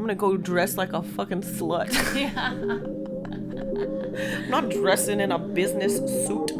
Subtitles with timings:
[0.00, 1.92] I'm gonna go dress like a fucking slut.
[4.46, 6.52] I'm not dressing in a business suit.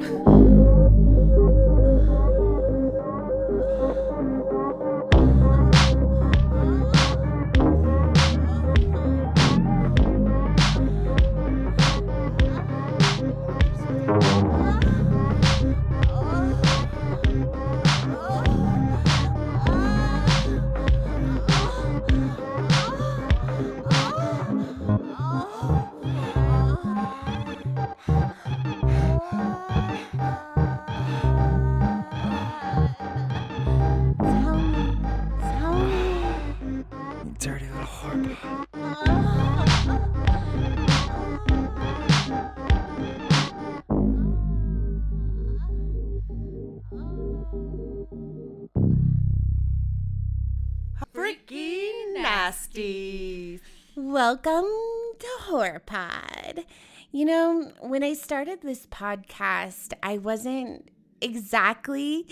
[57.13, 62.25] You know, when I started this podcast, I wasn't exactly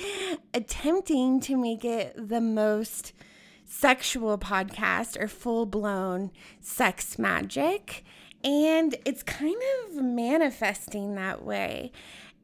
[0.55, 3.13] attempting to make it the most
[3.65, 8.05] sexual podcast or full blown sex magic.
[8.45, 11.91] And it's kind of manifesting that way.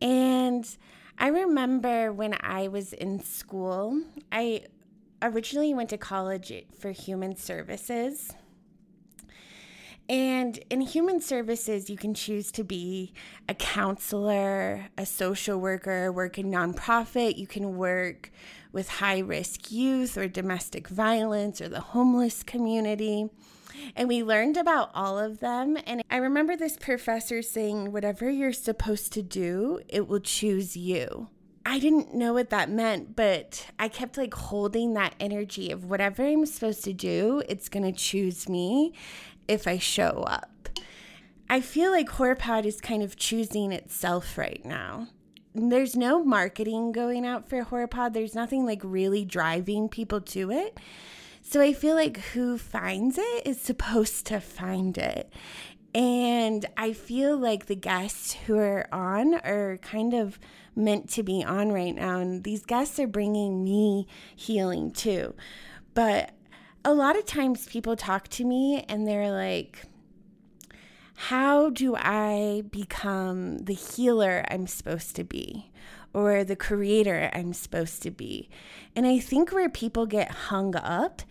[0.03, 0.69] And
[1.17, 4.65] I remember when I was in school, I
[5.23, 8.33] originally went to college for human services.
[10.09, 13.15] And in human services, you can choose to be
[13.49, 17.39] a counselor, a social worker, work in nonprofit.
[17.39, 18.31] You can work
[18.71, 23.31] with high risk youth or domestic violence or the homeless community.
[23.97, 25.79] And we learned about all of them.
[25.87, 31.29] And I remember this professor saying, whatever you're supposed to do, it will choose you.
[31.67, 36.23] I didn't know what that meant, but I kept like holding that energy of whatever
[36.23, 38.93] I'm supposed to do, it's going to choose me
[39.49, 40.69] if I show up.
[41.49, 45.09] I feel like HorrorPod is kind of choosing itself right now.
[45.55, 48.13] There's no marketing going out for HorrorPod.
[48.13, 50.79] There's nothing like really driving people to it.
[51.43, 55.33] So I feel like who finds it is supposed to find it.
[55.95, 60.41] And I feel like the guests who are on are kind of
[60.75, 62.19] meant to be on right now.
[62.19, 65.35] And these guests are bringing me healing too.
[65.93, 66.33] But
[66.85, 69.85] a lot of times people talk to me and they're like,
[71.15, 75.71] how do I become the healer I'm supposed to be?
[76.13, 78.49] Or the creator I'm supposed to be.
[78.95, 81.23] And I think where people get hung up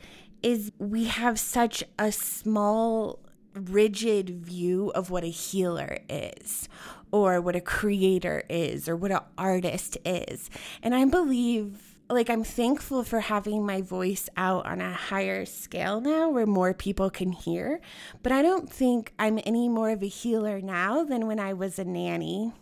[0.42, 3.20] is we have such a small,
[3.54, 6.68] rigid view of what a healer is,
[7.12, 10.50] or what a creator is, or what an artist is.
[10.82, 16.02] And I believe like I'm thankful for having my voice out on a higher scale
[16.02, 17.80] now where more people can hear,
[18.22, 21.80] but I don't think I'm any more of a healer now than when I was
[21.80, 22.54] a nanny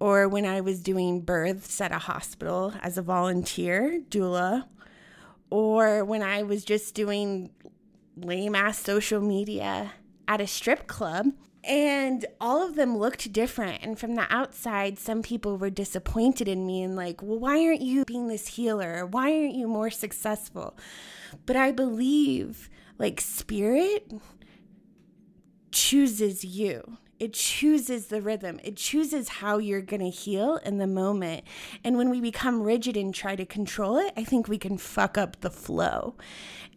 [0.00, 4.64] or when I was doing births at a hospital as a volunteer doula
[5.50, 7.50] or when I was just doing
[8.16, 9.92] lame ass social media
[10.26, 11.28] at a strip club.
[11.66, 13.82] And all of them looked different.
[13.82, 17.80] And from the outside, some people were disappointed in me and like, well, why aren't
[17.80, 19.06] you being this healer?
[19.06, 20.76] Why aren't you more successful?
[21.46, 24.12] But I believe like spirit
[25.72, 26.98] chooses you.
[27.18, 28.60] It chooses the rhythm.
[28.62, 31.44] It chooses how you're going to heal in the moment.
[31.82, 35.16] And when we become rigid and try to control it, I think we can fuck
[35.16, 36.16] up the flow.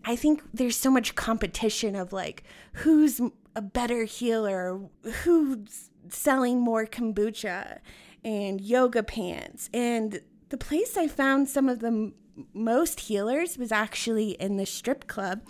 [0.05, 2.43] I think there's so much competition of like
[2.73, 3.19] who's
[3.57, 4.79] a better healer,
[5.23, 7.79] who's selling more kombucha
[8.23, 9.67] and yoga pants.
[9.73, 12.13] And the place I found some of the m-
[12.53, 15.41] most healers was actually in the strip club.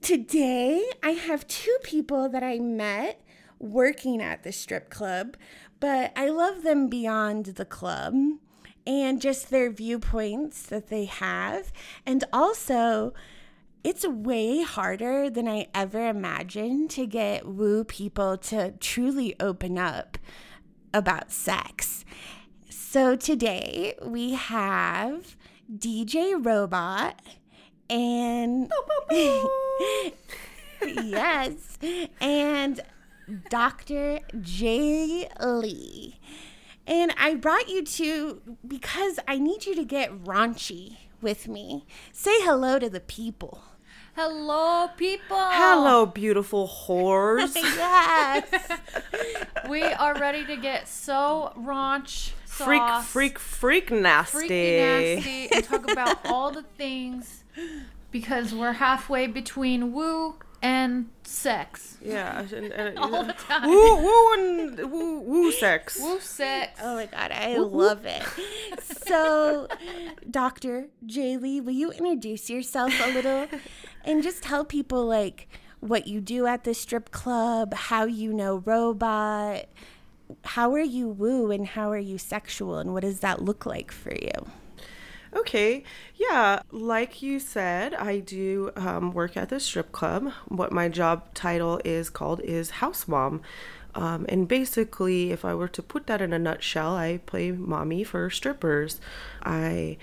[0.00, 3.22] Today, I have two people that I met
[3.60, 5.36] working at the strip club,
[5.78, 8.12] but I love them beyond the club
[8.84, 11.72] and just their viewpoints that they have.
[12.04, 13.14] And also,
[13.84, 20.16] it's way harder than I ever imagined to get woo people to truly open up
[20.94, 22.06] about sex.
[22.70, 25.36] So today we have
[25.70, 27.20] DJ Robot
[27.90, 28.72] and
[30.82, 31.78] yes,
[32.20, 32.80] and
[33.50, 34.20] Dr.
[34.40, 35.28] J.
[35.40, 36.18] Lee.
[36.86, 41.86] And I brought you two because I need you to get raunchy with me.
[42.12, 43.62] Say hello to the people.
[44.16, 45.36] Hello, people.
[45.36, 47.52] Hello, beautiful whores.
[47.56, 48.44] yes.
[49.68, 54.38] We are ready to get so raunch, freak, sauce, freak, freak nasty.
[54.38, 57.44] freaky nasty, and talk about all the things
[58.12, 61.96] because we're halfway between woo and sex.
[62.02, 62.40] Yeah.
[62.40, 63.68] And, and, All the time.
[63.68, 65.98] Woo, woo, and woo, woo sex.
[66.00, 66.78] Woo sex.
[66.82, 68.22] Oh my god, I love it.
[68.82, 69.66] So,
[70.30, 70.88] Dr.
[71.06, 73.48] Jaylee, will you introduce yourself a little
[74.04, 75.48] and just tell people like
[75.80, 79.66] what you do at the strip club, how you know robot,
[80.44, 83.92] how are you woo and how are you sexual and what does that look like
[83.92, 84.46] for you?
[85.34, 85.82] Okay,
[86.14, 90.32] yeah, like you said, I do um, work at the strip club.
[90.46, 93.42] What my job title is called is house mom.
[93.96, 98.04] Um, and basically, if I were to put that in a nutshell, I play mommy
[98.04, 99.00] for strippers.
[99.42, 99.98] I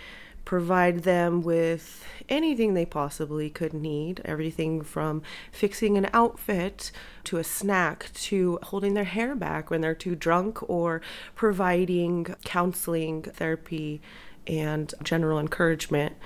[0.52, 6.92] provide them with anything they possibly could need everything from fixing an outfit
[7.24, 11.02] to a snack to holding their hair back when they're too drunk or
[11.36, 14.02] providing counseling, therapy,
[14.46, 16.18] and general encouragement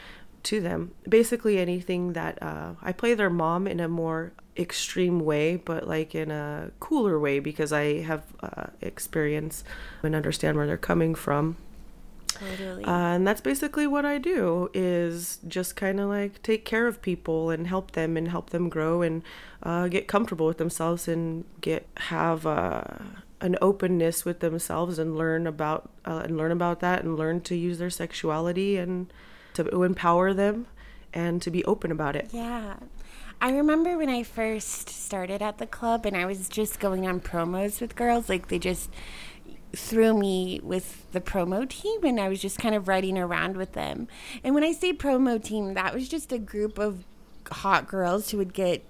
[0.41, 0.91] to them.
[1.07, 6.15] Basically, anything that uh, I play their mom in a more extreme way, but like
[6.15, 9.63] in a cooler way because I have uh, experience
[10.01, 11.57] and understand where they're coming from.
[12.39, 12.83] Totally.
[12.83, 17.01] Uh, and that's basically what I do is just kind of like take care of
[17.01, 19.23] people and help them and help them grow and
[19.63, 22.83] uh, get comfortable with themselves and get have uh,
[23.41, 27.55] an openness with themselves and learn about uh, and learn about that and learn to
[27.55, 29.11] use their sexuality and
[29.53, 30.67] to empower them
[31.13, 32.29] and to be open about it.
[32.31, 32.75] Yeah.
[33.41, 37.19] I remember when I first started at the club and I was just going on
[37.19, 38.89] promos with girls, like they just
[39.73, 43.73] threw me with the promo team and I was just kind of riding around with
[43.73, 44.07] them.
[44.43, 47.03] And when I say promo team, that was just a group of
[47.51, 48.85] hot girls who would get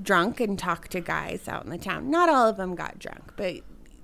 [0.00, 2.10] drunk and talk to guys out in the town.
[2.10, 3.56] Not all of them got drunk, but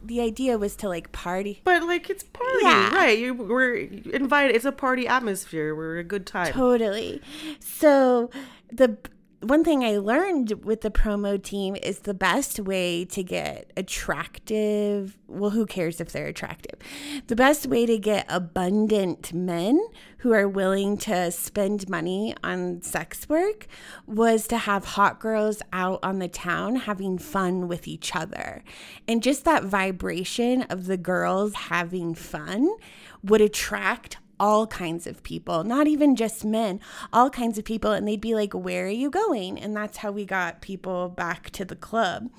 [0.03, 1.61] the idea was to like party.
[1.65, 2.95] But like it's party, Yeah.
[2.95, 3.19] right?
[3.19, 4.55] You, we're invited.
[4.57, 5.75] It's a party atmosphere.
[5.75, 6.53] We're a good time.
[6.53, 7.21] Totally.
[7.61, 8.31] So
[8.73, 8.97] the
[9.41, 15.17] one thing I learned with the promo team is the best way to get attractive.
[15.29, 16.81] Well, who cares if they're attractive?
[17.29, 19.81] The best way to get abundant men
[20.19, 23.69] who are willing to spend money on sex work
[24.07, 28.65] was to have hot girls out on the town having fun with each other.
[29.07, 32.75] And just that vibration of the girls having fun
[33.23, 36.81] would attract all kinds of people, not even just men,
[37.13, 37.93] all kinds of people.
[37.93, 39.59] And they'd be like, Where are you going?
[39.59, 42.31] And that's how we got people back to the club.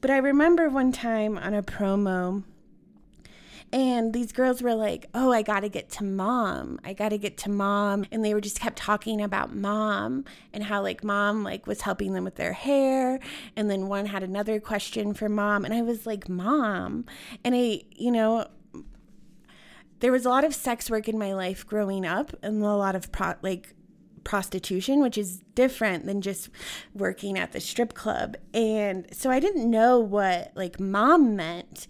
[0.00, 2.44] But I remember one time on a promo,
[3.72, 6.78] and these girls were like, Oh, I got to get to mom.
[6.84, 8.06] I got to get to mom.
[8.12, 12.12] And they were just kept talking about mom and how, like, mom, like, was helping
[12.12, 13.18] them with their hair.
[13.56, 15.64] And then one had another question for mom.
[15.64, 17.06] And I was like, Mom.
[17.44, 18.46] And I, you know,
[20.00, 22.94] there was a lot of sex work in my life growing up and a lot
[22.94, 23.74] of pro- like
[24.24, 26.48] prostitution which is different than just
[26.94, 31.86] working at the strip club and so i didn't know what like mom meant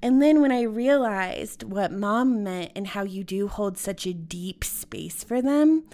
[0.00, 4.14] and then when i realized what mom meant and how you do hold such a
[4.14, 5.84] deep space for them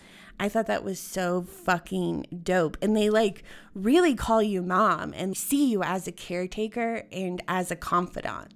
[0.41, 2.79] I thought that was so fucking dope.
[2.81, 7.71] And they like really call you mom and see you as a caretaker and as
[7.71, 8.55] a confidant.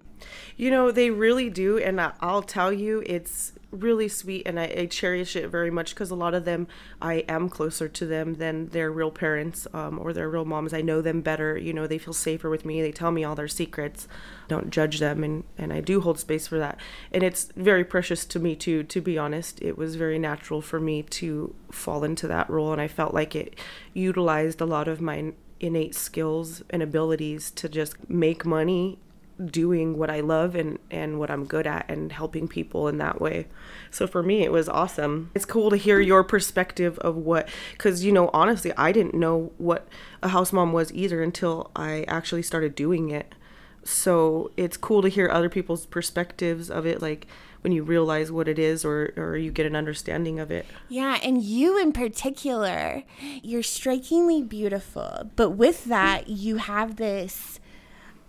[0.56, 1.79] You know, they really do.
[1.79, 5.94] And I- I'll tell you, it's really sweet and I, I cherish it very much
[5.94, 6.67] because a lot of them,
[7.03, 10.73] I am closer to them than their real parents um, or their real moms.
[10.73, 11.57] I know them better.
[11.59, 12.81] You know, they feel safer with me.
[12.81, 14.07] They tell me all their secrets.
[14.49, 15.25] Don't judge them.
[15.25, 16.78] And, and I do hold space for that.
[17.12, 19.61] And it's very precious to me, too, to be honest.
[19.61, 22.73] It was very natural for me to fall into that role.
[22.73, 23.59] And I felt like it
[23.93, 28.99] utilized a lot of my innate skills and abilities to just make money
[29.45, 33.21] doing what I love and and what I'm good at and helping people in that
[33.21, 33.47] way.
[33.91, 35.31] So for me it was awesome.
[35.35, 37.49] It's cool to hear your perspective of what
[37.79, 39.88] cuz you know honestly I didn't know what
[40.23, 43.35] a house mom was either until I actually started doing it.
[43.83, 47.26] So it's cool to hear other people's perspectives of it like
[47.64, 50.67] when you realize what it is or or you get an understanding of it.
[50.88, 53.03] Yeah, and you in particular,
[53.43, 55.31] you're strikingly beautiful.
[55.35, 57.59] But with that, you have this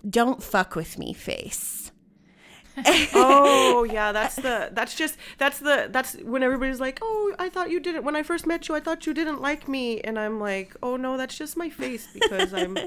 [0.09, 1.91] don't fuck with me face.
[3.13, 7.69] oh yeah that's the that's just that's the that's when everybody's like oh i thought
[7.69, 10.41] you didn't when i first met you i thought you didn't like me and i'm
[10.41, 12.77] like oh no that's just my face because i'm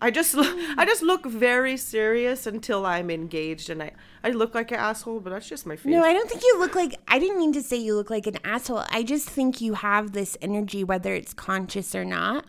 [0.00, 0.46] i just look
[0.78, 3.90] i just look very serious until i'm engaged and i
[4.22, 6.60] i look like an asshole but that's just my face No, I don't think you
[6.60, 8.84] look like I didn't mean to say you look like an asshole.
[8.90, 12.44] I just think you have this energy whether it's conscious or not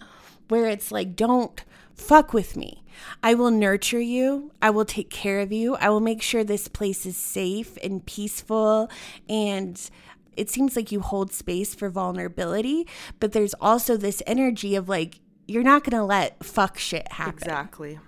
[0.48, 1.64] where it's like don't
[1.96, 2.84] fuck with me.
[3.22, 4.52] I will nurture you.
[4.62, 5.76] I will take care of you.
[5.76, 8.90] I will make sure this place is safe and peaceful
[9.28, 9.90] and
[10.36, 12.88] it seems like you hold space for vulnerability,
[13.20, 17.44] but there's also this energy of like you're not going to let fuck shit happen.
[17.44, 18.00] Exactly.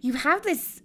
[0.00, 0.82] You have this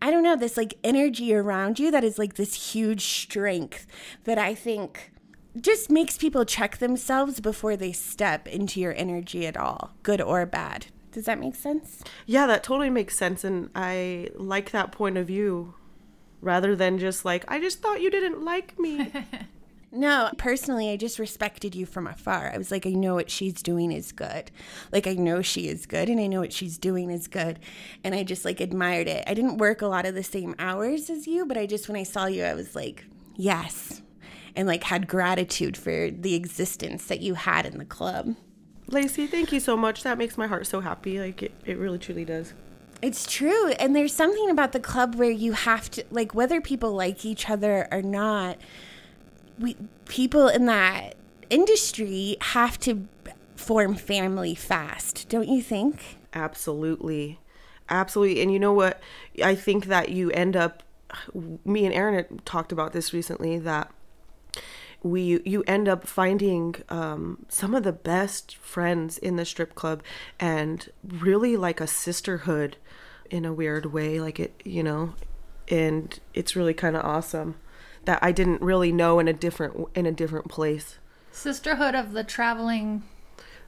[0.00, 3.86] I don't know, this like energy around you that is like this huge strength
[4.24, 5.12] that I think
[5.60, 10.46] just makes people check themselves before they step into your energy at all, good or
[10.46, 10.86] bad.
[11.12, 12.02] Does that make sense?
[12.26, 13.44] Yeah, that totally makes sense.
[13.44, 15.74] And I like that point of view
[16.40, 19.12] rather than just like, I just thought you didn't like me.
[19.94, 22.50] No, personally, I just respected you from afar.
[22.52, 24.50] I was like, I know what she's doing is good.
[24.90, 27.58] Like, I know she is good and I know what she's doing is good.
[28.02, 29.22] And I just like admired it.
[29.26, 31.98] I didn't work a lot of the same hours as you, but I just, when
[31.98, 33.04] I saw you, I was like,
[33.36, 34.00] yes.
[34.56, 38.34] And like had gratitude for the existence that you had in the club.
[38.92, 40.02] Lacey, thank you so much.
[40.02, 41.18] That makes my heart so happy.
[41.18, 42.52] Like, it, it really truly does.
[43.00, 43.70] It's true.
[43.72, 47.50] And there's something about the club where you have to, like, whether people like each
[47.50, 48.58] other or not,
[49.58, 51.14] we people in that
[51.50, 53.06] industry have to
[53.56, 56.18] form family fast, don't you think?
[56.34, 57.38] Absolutely.
[57.88, 58.40] Absolutely.
[58.42, 59.00] And you know what?
[59.42, 60.82] I think that you end up
[61.64, 63.90] me and Aaron had talked about this recently that
[65.02, 70.02] we you end up finding um, some of the best friends in the strip club
[70.38, 72.76] and really like a sisterhood
[73.30, 75.14] in a weird way like it you know
[75.68, 77.56] and it's really kind of awesome
[78.04, 80.98] that I didn't really know in a different in a different place.
[81.30, 83.02] Sisterhood of the traveling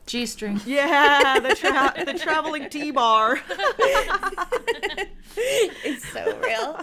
[0.06, 0.60] G string.
[0.66, 3.40] Yeah, the tra- the traveling T bar.
[5.36, 6.78] it's so real.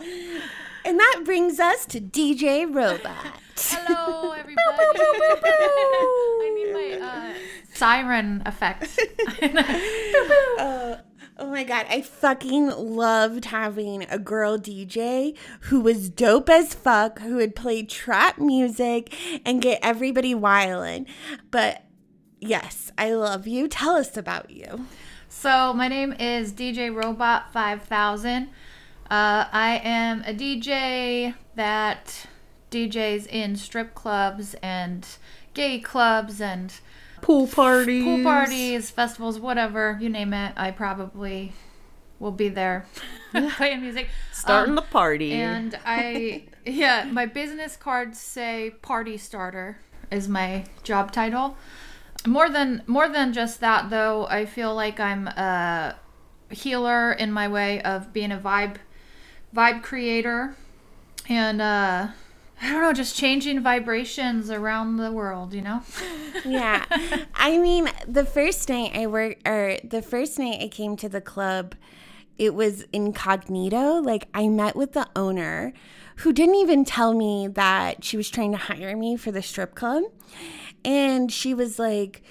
[0.84, 3.40] And that brings us to DJ Robot.
[3.58, 4.58] Hello, everybody.
[6.40, 7.34] I need my uh,
[7.74, 9.00] siren effect.
[10.60, 10.96] uh,
[11.38, 17.18] Oh my god, I fucking loved having a girl DJ who was dope as fuck,
[17.18, 19.12] who would play trap music
[19.44, 21.08] and get everybody wildin'.
[21.50, 21.84] But
[22.40, 23.68] yes, I love you.
[23.68, 24.86] Tell us about you.
[25.30, 28.50] So, my name is DJ Robot 5000.
[29.12, 32.28] Uh, I am a DJ that
[32.72, 35.06] DJs in strip clubs and
[35.54, 36.74] gay clubs and
[37.20, 40.54] pool parties, pool parties, festivals, whatever you name it.
[40.56, 41.52] I probably
[42.20, 42.86] will be there
[43.58, 45.34] playing music, starting um, the party.
[45.34, 51.58] And I, yeah, my business cards say party starter is my job title.
[52.26, 55.98] More than more than just that, though, I feel like I'm a
[56.50, 58.78] healer in my way of being a vibe
[59.56, 60.56] vibe creator
[61.30, 62.08] and uh
[62.64, 65.82] I don't know, just changing vibrations around the world, you know?
[66.46, 66.86] yeah.
[67.34, 71.22] I mean, the first night I worked, or the first night I came to the
[71.22, 71.74] club,
[72.38, 73.96] it was incognito.
[73.96, 75.74] Like, I met with the owner
[76.18, 79.74] who didn't even tell me that she was trying to hire me for the strip
[79.74, 80.04] club.
[80.86, 82.22] And she was like,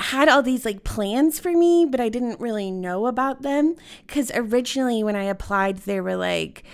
[0.00, 3.76] had all these like plans for me, but I didn't really know about them.
[4.06, 6.64] Because originally, when I applied, they were like,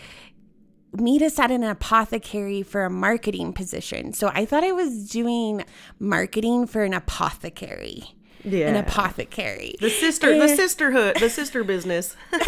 [0.93, 4.13] meet us at an apothecary for a marketing position.
[4.13, 5.65] So I thought I was doing
[5.99, 8.16] marketing for an apothecary.
[8.47, 8.69] Yeah.
[8.69, 9.75] An apothecary.
[9.81, 12.15] The sister and, the sisterhood, the sister business.
[12.31, 12.45] but I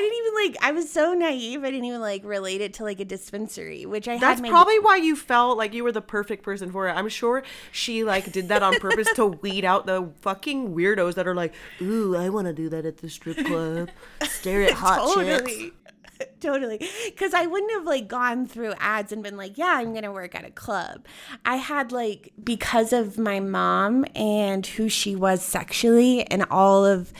[0.00, 3.00] didn't even like I was so naive I didn't even like relate it to like
[3.00, 6.70] a dispensary, which I That's probably why you felt like you were the perfect person
[6.70, 6.92] for it.
[6.92, 11.26] I'm sure she like did that on purpose to weed out the fucking weirdos that
[11.26, 13.88] are like, "Ooh, I want to do that at the strip club.
[14.24, 15.46] Stare at hot totally.
[15.46, 15.75] chicks."
[16.40, 16.80] totally.
[17.06, 20.12] Because I wouldn't have like gone through ads and been like, yeah, I'm going to
[20.12, 21.06] work at a club.
[21.44, 27.12] I had like, because of my mom and who she was sexually and all of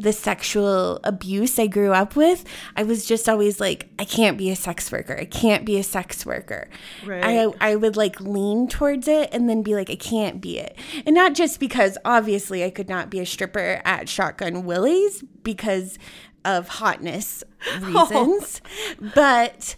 [0.00, 4.48] the sexual abuse I grew up with, I was just always like, I can't be
[4.50, 5.14] a sex worker.
[5.14, 6.70] I can't be a sex worker.
[7.04, 7.22] Right.
[7.22, 10.74] I, I would like lean towards it and then be like, I can't be it.
[11.04, 15.98] And not just because obviously I could not be a stripper at Shotgun Willie's because
[16.44, 17.80] of hotness oh.
[17.80, 18.60] reasons.
[19.00, 19.10] Oh.
[19.14, 19.76] But,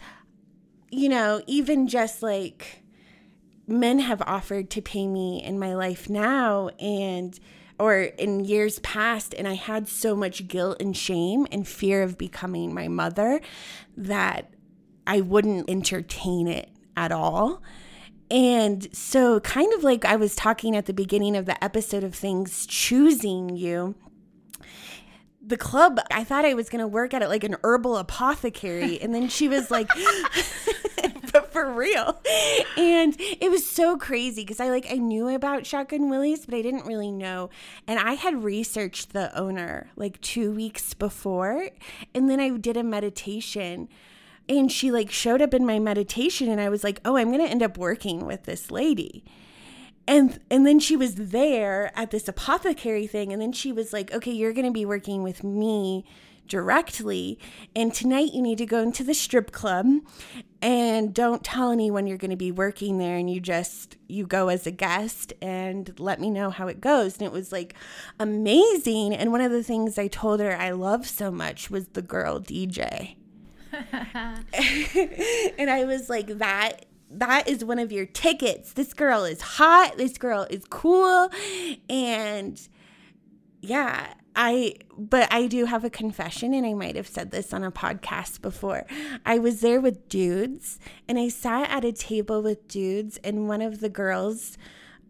[0.91, 2.83] you know, even just like
[3.67, 7.39] men have offered to pay me in my life now and
[7.79, 12.19] or in years past and I had so much guilt and shame and fear of
[12.19, 13.41] becoming my mother
[13.97, 14.53] that
[15.07, 17.63] I wouldn't entertain it at all.
[18.31, 22.15] And so, kind of like I was talking at the beginning of the episode of
[22.15, 23.95] things choosing you,
[25.45, 29.01] the club, I thought I was going to work at it like an herbal apothecary.
[29.01, 29.89] And then she was like,
[31.33, 32.21] but for real.
[32.77, 36.63] And it was so crazy because I like, I knew about Shotgun Willie's, but I
[36.63, 37.51] didn't really know.
[37.89, 41.71] And I had researched the owner like two weeks before.
[42.15, 43.89] And then I did a meditation
[44.49, 47.45] and she like showed up in my meditation and I was like, oh, I'm going
[47.45, 49.25] to end up working with this lady.
[50.07, 54.13] And and then she was there at this apothecary thing and then she was like
[54.13, 56.05] okay you're going to be working with me
[56.49, 57.39] directly
[57.75, 59.87] and tonight you need to go into the strip club
[60.61, 64.49] and don't tell anyone you're going to be working there and you just you go
[64.49, 67.15] as a guest and let me know how it goes.
[67.15, 67.75] And it was like
[68.19, 72.03] amazing and one of the things i told her i love so much was the
[72.03, 73.17] girl dj
[75.59, 76.85] and i was like that
[77.19, 78.73] that is one of your tickets.
[78.73, 79.97] This girl is hot.
[79.97, 81.31] This girl is cool.
[81.89, 82.61] And
[83.61, 87.63] yeah, I, but I do have a confession, and I might have said this on
[87.63, 88.87] a podcast before.
[89.27, 93.61] I was there with dudes, and I sat at a table with dudes, and one
[93.61, 94.57] of the girls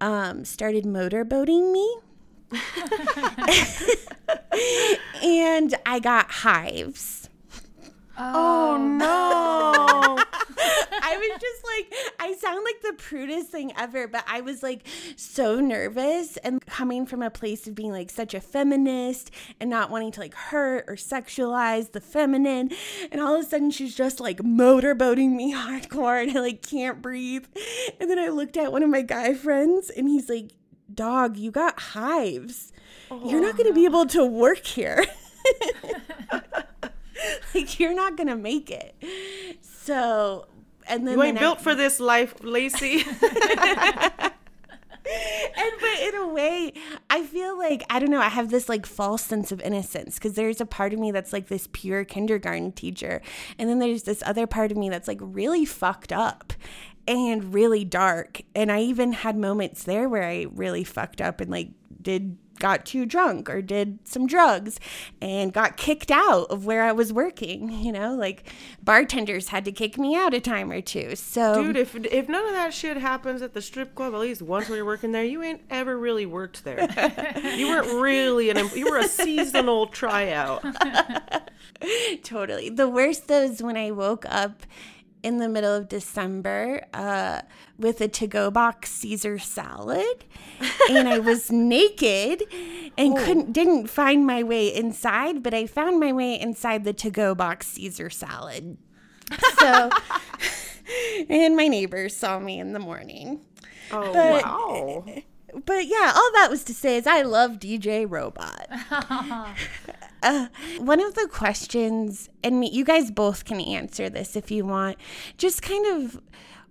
[0.00, 1.99] um, started motorboating me.
[5.23, 7.22] and I got hives.
[8.25, 10.19] Oh, oh, no.
[11.05, 14.87] I was just like, I sound like the prudest thing ever, but I was like
[15.17, 19.91] so nervous and coming from a place of being like such a feminist and not
[19.91, 22.71] wanting to like hurt or sexualize the feminine.
[23.11, 27.02] And all of a sudden, she's just like motorboating me hardcore and I like can't
[27.02, 27.47] breathe.
[28.00, 30.52] And then I looked at one of my guy friends and he's like,
[30.93, 32.73] Dog, you got hives.
[33.11, 33.91] Oh, You're not going to be oh.
[33.91, 35.05] able to work here.
[37.55, 38.95] like you're not gonna make it.
[39.62, 40.47] So,
[40.88, 43.05] and then you ain't built I, for this life, Lacey.
[45.05, 46.73] and but in a way
[47.11, 50.35] i feel like i don't know i have this like false sense of innocence because
[50.35, 53.21] there's a part of me that's like this pure kindergarten teacher
[53.59, 56.52] and then there's this other part of me that's like really fucked up
[57.09, 61.50] and really dark and i even had moments there where i really fucked up and
[61.50, 64.78] like did got too drunk or did some drugs
[65.21, 67.71] and got kicked out of where I was working.
[67.73, 68.49] You know, like
[68.81, 71.16] bartenders had to kick me out a time or two.
[71.16, 74.42] So, dude, if if none of that shit happens at the strip club, at least
[74.42, 76.88] once when you're working there, you ain't ever really worked there.
[77.57, 80.64] you weren't really an you were a seasonal tryout.
[82.22, 82.70] totally.
[82.70, 84.62] The worst though is when I woke up
[85.22, 87.42] in the middle of December uh,
[87.78, 90.24] with a to go box Caesar salad.
[90.90, 92.44] and I was naked
[92.98, 93.24] and oh.
[93.24, 97.35] couldn't didn't find my way inside, but I found my way inside the to go
[97.35, 98.78] box Caesar salad.
[99.58, 99.90] So
[101.28, 103.40] and my neighbors saw me in the morning.
[103.90, 105.04] Oh but, wow.
[105.66, 108.68] But yeah, all that was to say is I love DJ Robot.
[110.22, 110.46] Uh,
[110.78, 114.96] one of the questions, and you guys both can answer this if you want,
[115.37, 116.20] just kind of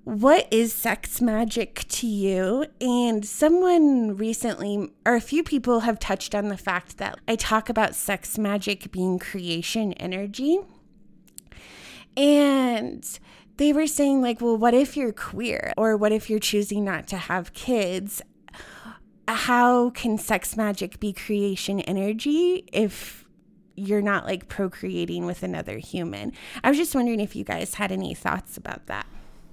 [0.03, 2.65] what is sex magic to you?
[2.79, 7.69] And someone recently, or a few people have touched on the fact that I talk
[7.69, 10.59] about sex magic being creation energy.
[12.17, 13.07] And
[13.57, 15.71] they were saying, like, well, what if you're queer?
[15.77, 18.21] Or what if you're choosing not to have kids?
[19.27, 23.20] How can sex magic be creation energy if
[23.75, 26.34] you're not like procreating with another human.
[26.63, 29.05] I was just wondering if you guys had any thoughts about that.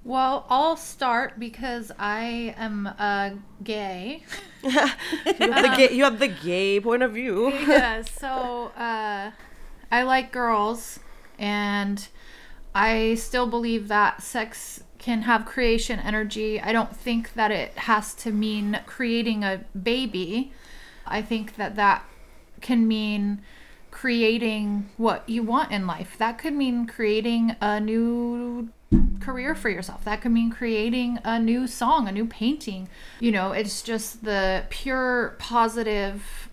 [0.04, 3.30] Well, I'll start because I am uh,
[3.62, 4.22] gay.
[4.62, 7.52] you, have the gay you have the gay point of view.
[7.52, 9.32] yeah, so uh,
[9.90, 11.00] I like girls,
[11.38, 12.08] and
[12.74, 16.60] I still believe that sex can have creation energy.
[16.60, 20.52] I don't think that it has to mean creating a baby.
[21.06, 22.04] I think that that
[22.60, 23.42] can mean
[24.00, 26.16] creating what you want in life.
[26.18, 28.68] That could mean creating a new
[29.18, 30.04] career for yourself.
[30.04, 32.88] That could mean creating a new song, a new painting.
[33.18, 36.48] You know, it's just the pure positive.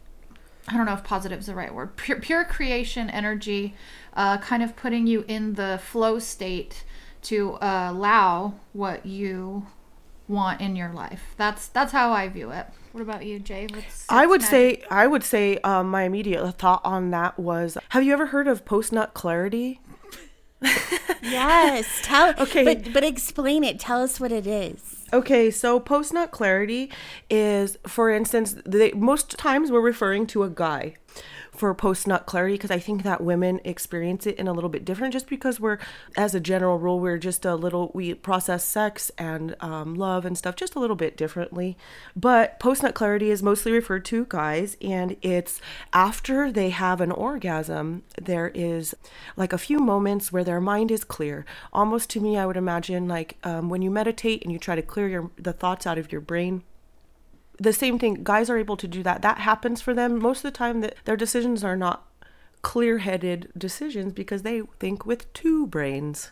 [0.68, 1.96] I don't know if positive is the right word.
[1.98, 3.76] Pure, pure creation energy,
[4.16, 6.84] uh, kind of putting you in the flow state
[7.24, 9.68] to uh, allow what you
[10.28, 11.36] want in your life.
[11.38, 12.66] That's that's how I view it.
[12.96, 13.68] What about you, Jay?
[13.70, 14.80] What's I would magic?
[14.80, 18.48] say I would say um, my immediate thought on that was Have you ever heard
[18.48, 19.82] of post nut clarity?
[21.22, 22.00] yes.
[22.04, 23.82] Tell okay, but but explain it.
[23.82, 25.04] Tell us what it is.
[25.12, 26.90] Okay, so post nut clarity
[27.30, 30.96] is, for instance, they, most times we're referring to a guy
[31.56, 34.86] for post nut clarity because I think that women experience it in a little bit
[34.86, 35.78] different just because we're,
[36.18, 40.38] as a general rule, we're just a little, we process sex and um, love and
[40.38, 41.78] stuff just a little bit differently.
[42.16, 45.62] But post nut clarity is mostly referred to guys and it's
[45.94, 48.96] after they have an orgasm, there is
[49.36, 51.46] like a few moments where their mind is clear.
[51.74, 54.82] Almost to me, I would imagine like um, when you meditate and you try to
[54.82, 56.64] clear your, the thoughts out of your brain
[57.58, 60.44] the same thing guys are able to do that that happens for them most of
[60.44, 62.08] the time that their decisions are not
[62.62, 66.32] clear-headed decisions because they think with two brains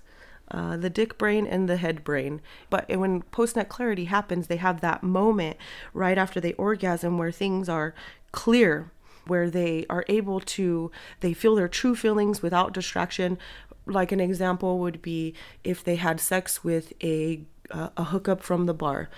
[0.51, 2.41] uh, the dick brain and the head brain.
[2.69, 5.57] But when post nut clarity happens, they have that moment
[5.93, 7.95] right after they orgasm where things are
[8.31, 8.91] clear,
[9.25, 13.37] where they are able to, they feel their true feelings without distraction.
[13.85, 15.33] Like an example would be
[15.63, 19.09] if they had sex with a uh, a hookup from the bar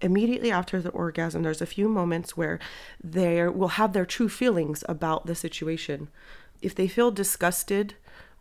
[0.00, 2.58] immediately after the orgasm, there's a few moments where
[3.02, 6.08] they will have their true feelings about the situation.
[6.62, 7.94] If they feel disgusted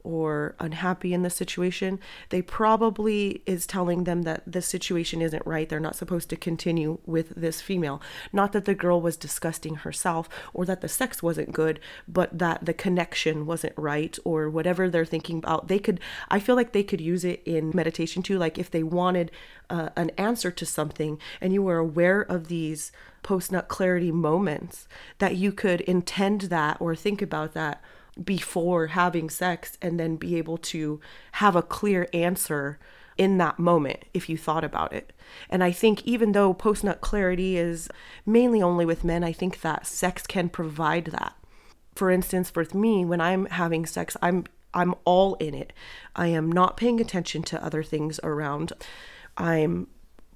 [0.03, 5.67] or unhappy in the situation, they probably is telling them that the situation isn't right.
[5.67, 8.01] They're not supposed to continue with this female.
[8.31, 12.65] Not that the girl was disgusting herself or that the sex wasn't good, but that
[12.65, 15.67] the connection wasn't right or whatever they're thinking about.
[15.67, 18.37] They could, I feel like they could use it in meditation too.
[18.37, 19.31] Like if they wanted
[19.69, 24.87] uh, an answer to something and you were aware of these post nut clarity moments,
[25.17, 27.81] that you could intend that or think about that
[28.23, 30.99] before having sex and then be able to
[31.33, 32.79] have a clear answer
[33.17, 35.11] in that moment if you thought about it.
[35.49, 37.89] And I think even though post nut clarity is
[38.25, 41.35] mainly only with men, I think that sex can provide that.
[41.95, 45.73] For instance, for me, when I'm having sex, I'm I'm all in it.
[46.15, 48.71] I am not paying attention to other things around.
[49.35, 49.87] I'm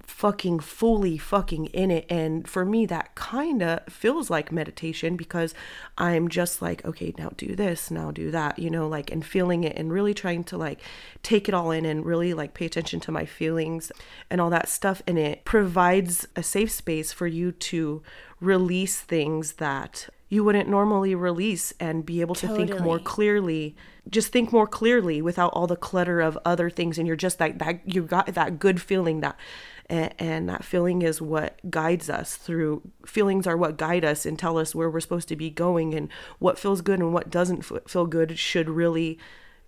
[0.06, 2.06] fucking fully fucking in it.
[2.08, 5.54] And for me that kind of feels like meditation because
[5.98, 9.64] i'm just like okay now do this now do that you know like and feeling
[9.64, 10.80] it and really trying to like
[11.24, 13.90] take it all in and really like pay attention to my feelings
[14.30, 15.02] and all that stuff.
[15.06, 18.02] And it provides a safe space for you to
[18.40, 22.66] release things that you wouldn't normally release and be able to totally.
[22.66, 23.74] think more clearly
[24.10, 26.98] just think more clearly without all the clutter of other things.
[26.98, 29.38] And you're just like that you got that good feeling that
[29.86, 34.38] and, and that feeling is what guides us through feelings are what guide us and
[34.38, 37.70] tell us where we're supposed to be going and what feels good and what doesn't
[37.70, 39.18] f- feel good should really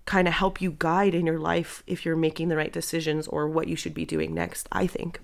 [0.05, 3.49] kind of help you guide in your life if you're making the right decisions or
[3.49, 5.21] what you should be doing next i think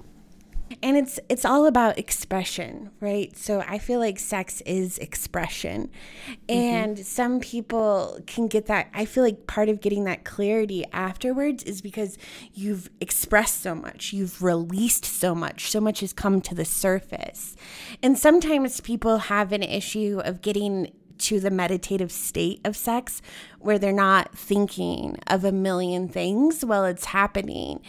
[0.82, 5.90] and it's it's all about expression right so i feel like sex is expression
[6.26, 6.36] mm-hmm.
[6.48, 7.04] and mm-hmm.
[7.04, 11.82] some people can get that i feel like part of getting that clarity afterwards is
[11.82, 12.16] because
[12.54, 17.56] you've expressed so much you've released so much so much has come to the surface
[18.02, 20.90] and sometimes people have an issue of getting
[21.22, 23.22] to the meditative state of sex
[23.60, 27.80] where they're not thinking of a million things while it's happening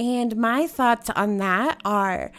[0.00, 2.32] and my thoughts on that are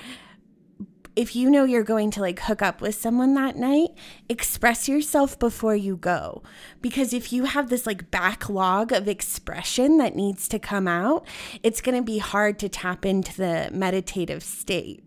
[1.16, 3.90] if you know you're going to like hook up with someone that night,
[4.30, 6.42] express yourself before you go.
[6.82, 11.28] Because if you have this like backlog of expression that needs to come out,
[11.62, 15.04] it's going to be hard to tap into the meditative state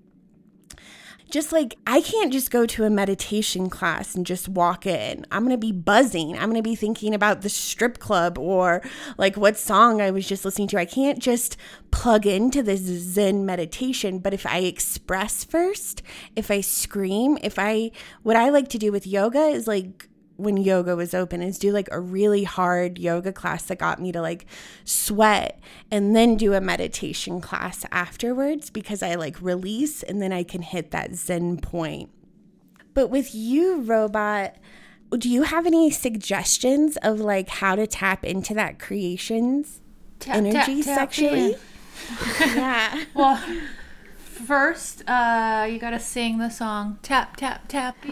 [1.31, 5.27] just like I can't just go to a meditation class and just walk in.
[5.31, 6.35] I'm going to be buzzing.
[6.35, 8.83] I'm going to be thinking about the strip club or
[9.19, 10.79] like what song I was just listening to.
[10.79, 11.57] I can't just
[11.91, 16.03] plug into this Zen meditation, but if I express first,
[16.37, 17.91] if I scream, if I,
[18.23, 21.71] what I like to do with yoga is like, when yoga was open is do
[21.71, 24.47] like a really hard yoga class that got me to like
[24.85, 30.43] sweat and then do a meditation class afterwards because I like release and then I
[30.43, 32.11] can hit that zen point.
[32.95, 34.57] But with you, robot,
[35.19, 39.81] do you have any suggestions of like how to tap into that creations
[40.19, 41.57] tap, energy tap, tap sexually?
[42.41, 43.05] yeah.
[43.15, 43.43] well,
[44.35, 47.97] first, uh, you gotta sing the song "Tap Tap Tap,"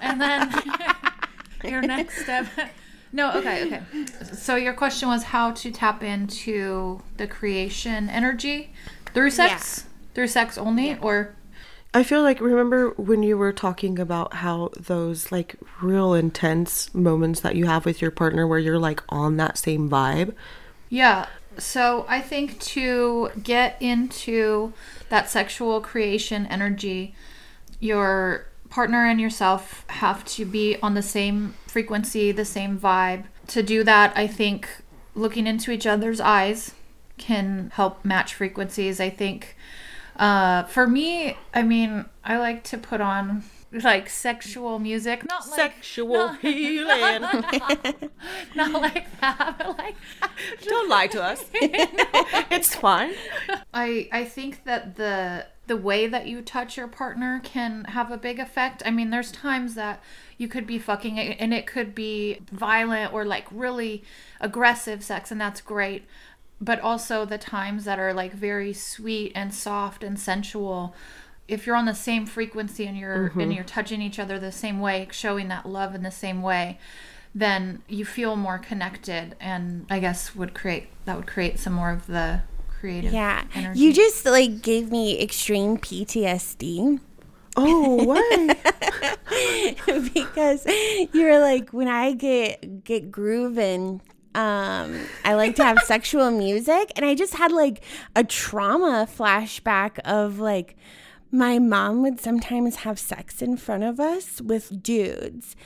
[0.00, 0.52] and then
[1.64, 2.46] your next step.
[3.10, 3.82] No, okay, okay.
[4.34, 8.74] So your question was how to tap into the creation energy
[9.14, 9.86] through sex?
[9.86, 10.12] Yeah.
[10.14, 10.98] Through sex only yeah.
[11.00, 11.34] or
[11.94, 17.40] I feel like remember when you were talking about how those like real intense moments
[17.40, 20.34] that you have with your partner where you're like on that same vibe?
[20.90, 21.26] Yeah.
[21.58, 24.72] So I think to get into
[25.08, 27.14] that sexual creation energy,
[27.80, 33.24] your partner and yourself have to be on the same frequency, the same vibe.
[33.48, 34.68] To do that, I think
[35.14, 36.74] looking into each other's eyes
[37.16, 39.00] can help match frequencies.
[39.00, 39.56] I think
[40.16, 45.56] uh, for me, I mean, I like to put on like sexual music, not like
[45.56, 47.20] sexual not, healing,
[48.54, 49.94] not like that, but like
[50.64, 51.44] don't lie to us.
[51.52, 53.12] it's fine.
[53.74, 58.16] I I think that the the way that you touch your partner can have a
[58.16, 58.82] big effect.
[58.86, 60.02] I mean, there's times that
[60.38, 64.02] you could be fucking and it could be violent or like really
[64.40, 66.06] aggressive sex, and that's great.
[66.60, 70.94] But also the times that are like very sweet and soft and sensual.
[71.48, 73.40] If you're on the same frequency and you're mm-hmm.
[73.40, 76.78] and you're touching each other the same way, showing that love in the same way,
[77.34, 81.90] then you feel more connected and I guess would create that would create some more
[81.90, 82.42] of the
[82.78, 83.44] creative Yeah.
[83.54, 83.80] energy.
[83.80, 87.00] You just like gave me extreme PTSD
[87.60, 88.56] Oh, why?
[90.14, 90.64] because
[91.12, 94.00] you're like when I get get grooving
[94.34, 97.82] um I like to have sexual music and I just had like
[98.14, 100.76] a trauma flashback of like
[101.30, 105.56] my mom would sometimes have sex in front of us with dudes.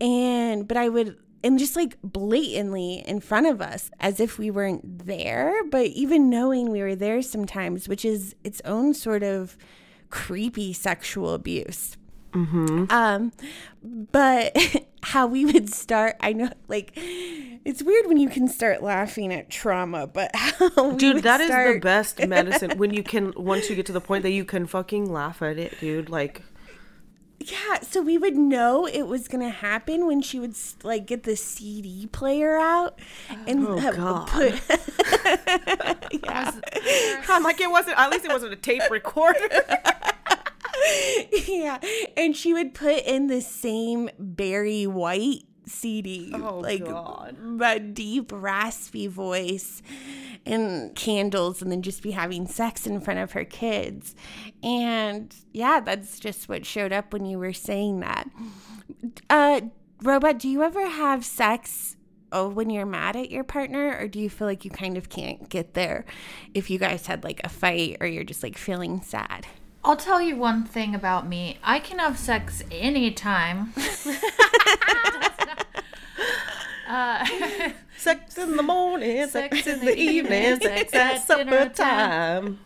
[0.00, 4.50] And but I would and just like blatantly in front of us as if we
[4.50, 5.62] weren't there.
[5.64, 9.56] But even knowing we were there sometimes which is its own sort of
[10.10, 11.96] creepy sexual abuse
[12.90, 13.32] um
[14.12, 14.56] but
[15.02, 19.48] how we would start i know like it's weird when you can start laughing at
[19.48, 23.70] trauma but how we dude, would that is the best medicine when you can once
[23.70, 26.08] you get to the point that you can fucking laugh at it, dude.
[26.10, 26.42] Like,
[27.38, 31.36] Yeah, so we would know it was gonna happen when she would like get the
[31.36, 32.98] CD player out
[33.46, 34.28] and Oh, uh, God.
[34.28, 34.60] put.
[36.24, 36.52] yeah,
[37.28, 37.98] I'm like it wasn't.
[37.98, 39.48] At least it wasn't a tape recorder.
[41.48, 41.78] yeah,
[42.16, 47.36] and she would put in the same Barry White CD, Oh, like God.
[47.60, 49.82] a deep raspy voice
[50.44, 54.14] and candles, and then just be having sex in front of her kids,
[54.62, 58.28] and yeah, that's just what showed up when you were saying that.
[59.28, 59.60] Uh,
[60.02, 61.96] robot, do you ever have sex?
[62.32, 65.08] Oh, when you're mad at your partner, or do you feel like you kind of
[65.08, 66.04] can't get there
[66.54, 69.46] if you guys had like a fight or you're just like feeling sad?
[69.86, 71.58] I'll tell you one thing about me.
[71.62, 73.72] I can have sex anytime.
[76.88, 77.24] uh,
[77.96, 82.58] sex in the morning, sex, in the, evening, sex at supper time.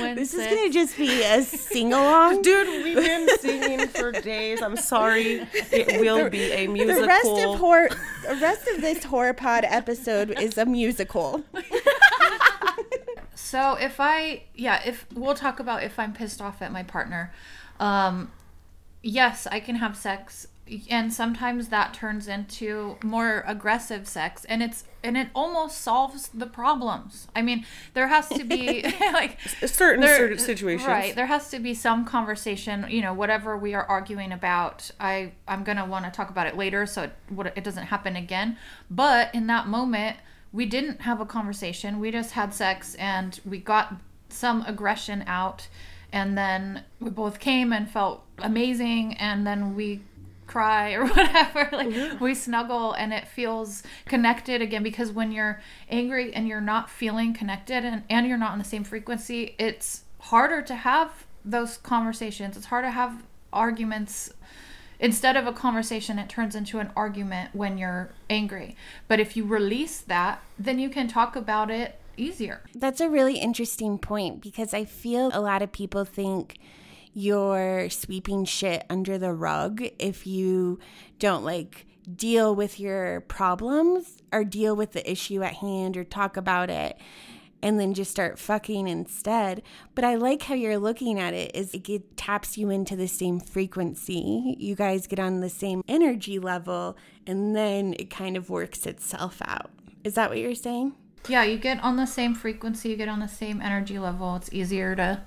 [0.00, 2.42] when This is gonna just be a sing along.
[2.42, 4.60] Dude, we've been singing for days.
[4.60, 5.46] I'm sorry.
[5.70, 7.02] It will be a musical.
[7.02, 7.88] The rest of horror,
[8.26, 11.44] the rest of this horror pod episode is a musical.
[13.48, 17.32] So if I yeah, if we'll talk about if I'm pissed off at my partner.
[17.80, 18.30] Um
[19.02, 20.48] yes, I can have sex
[20.90, 26.44] and sometimes that turns into more aggressive sex and it's and it almost solves the
[26.44, 27.28] problems.
[27.34, 30.86] I mean, there has to be like certain there- certain situations.
[30.86, 31.14] Right.
[31.14, 34.90] There has to be some conversation, you know, whatever we are arguing about.
[35.00, 37.12] I I'm going to want to talk about it later so it
[37.56, 38.58] it doesn't happen again.
[38.90, 40.18] But in that moment,
[40.52, 42.00] we didn't have a conversation.
[42.00, 43.94] We just had sex and we got
[44.28, 45.68] some aggression out.
[46.12, 49.14] And then we both came and felt amazing.
[49.14, 50.02] And then we
[50.46, 51.68] cry or whatever.
[51.72, 52.24] Like mm-hmm.
[52.24, 54.82] we snuggle and it feels connected again.
[54.82, 58.64] Because when you're angry and you're not feeling connected and, and you're not on the
[58.64, 62.56] same frequency it's harder to have those conversations.
[62.56, 64.32] It's hard to have arguments
[65.00, 68.76] instead of a conversation it turns into an argument when you're angry.
[69.06, 72.62] But if you release that then you can talk about it easier.
[72.74, 76.58] That's a really interesting point because I feel a lot of people think
[77.14, 80.78] you're sweeping shit under the rug if you
[81.18, 86.36] don't like deal with your problems or deal with the issue at hand or talk
[86.36, 86.98] about it
[87.62, 89.62] and then just start fucking instead.
[89.94, 93.40] But I like how you're looking at it is it taps you into the same
[93.40, 94.56] frequency.
[94.58, 99.42] You guys get on the same energy level and then it kind of works itself
[99.44, 99.70] out.
[100.04, 100.94] Is that what you're saying?
[101.28, 104.36] Yeah, you get on the same frequency, you get on the same energy level.
[104.36, 105.22] It's easier to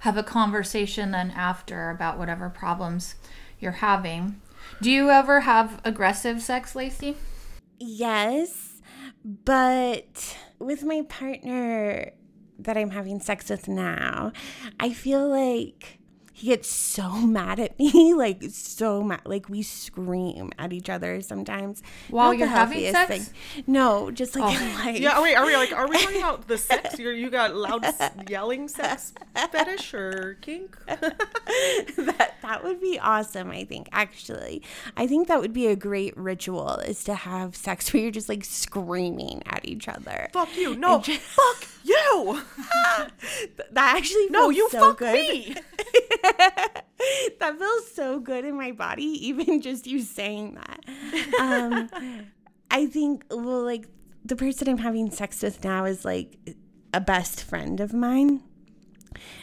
[0.00, 3.16] have a conversation then after about whatever problems
[3.60, 4.40] you're having.
[4.80, 7.16] Do you ever have aggressive sex, Lacey?
[7.78, 8.80] Yes,
[9.24, 12.12] but with my partner
[12.58, 14.32] that I'm having sex with now,
[14.78, 15.99] I feel like
[16.40, 21.20] he gets so mad at me, like so mad, like we scream at each other
[21.20, 21.82] sometimes.
[22.08, 23.64] While Not you're having healthiest sex?
[23.66, 24.64] No, just like oh.
[24.64, 25.00] in life.
[25.00, 26.98] Yeah, wait, are we like, are we talking about the sex?
[26.98, 27.84] You're, you got loud
[28.26, 29.12] yelling sex
[29.52, 30.78] fetish or kink?
[30.86, 34.62] that that would be awesome i think actually
[34.96, 38.28] i think that would be a great ritual is to have sex where you're just
[38.28, 40.76] like screaming at each other Fuck you.
[40.76, 42.40] No, fuck you.
[43.72, 45.14] that actually feels No, you so fuck good.
[45.14, 45.56] me.
[47.38, 51.40] that feels so good in my body even just you saying that.
[51.40, 51.90] Um
[52.72, 53.88] i think well like
[54.24, 56.38] the person i'm having sex with now is like
[56.94, 58.42] a best friend of mine.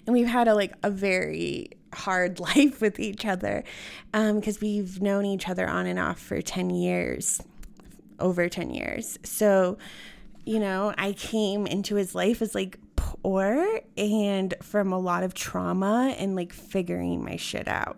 [0.06, 3.64] And we've had a like a very hard life with each other
[4.12, 7.42] because we've known each other on and off for 10 years
[8.20, 9.20] over 10 years.
[9.24, 9.78] So
[10.48, 12.80] you know i came into his life as like
[13.24, 17.98] poor and from a lot of trauma and like figuring my shit out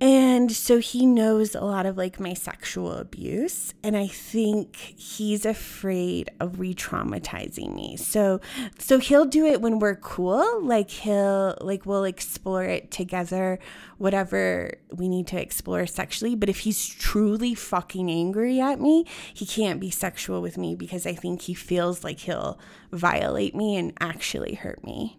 [0.00, 3.74] and so he knows a lot of like my sexual abuse.
[3.82, 7.96] And I think he's afraid of re traumatizing me.
[7.96, 8.40] So,
[8.78, 10.62] so he'll do it when we're cool.
[10.62, 13.58] Like he'll, like, we'll explore it together,
[13.96, 16.36] whatever we need to explore sexually.
[16.36, 21.06] But if he's truly fucking angry at me, he can't be sexual with me because
[21.06, 22.60] I think he feels like he'll
[22.92, 25.18] violate me and actually hurt me.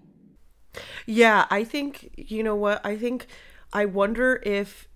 [1.06, 2.86] Yeah, I think, you know what?
[2.86, 3.28] I think,
[3.71, 4.88] I wonder if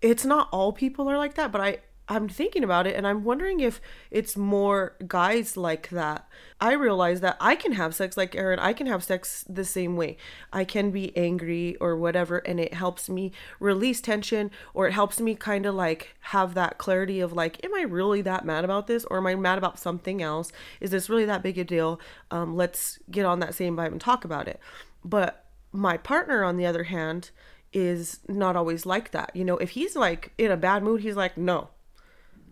[0.00, 1.78] it's not all people are like that, but I,
[2.10, 6.28] I'm thinking about it and I'm wondering if it's more guys like that.
[6.60, 8.58] I realize that I can have sex like Aaron.
[8.58, 10.16] I can have sex the same way.
[10.52, 15.20] I can be angry or whatever, and it helps me release tension or it helps
[15.20, 18.88] me kind of like have that clarity of like, am I really that mad about
[18.88, 20.50] this or am I mad about something else?
[20.80, 22.00] Is this really that big a deal?
[22.32, 24.58] Um, let's get on that same vibe and talk about it.
[25.04, 27.30] But my partner, on the other hand,
[27.72, 29.34] is not always like that.
[29.34, 31.68] You know, if he's like in a bad mood, he's like, no,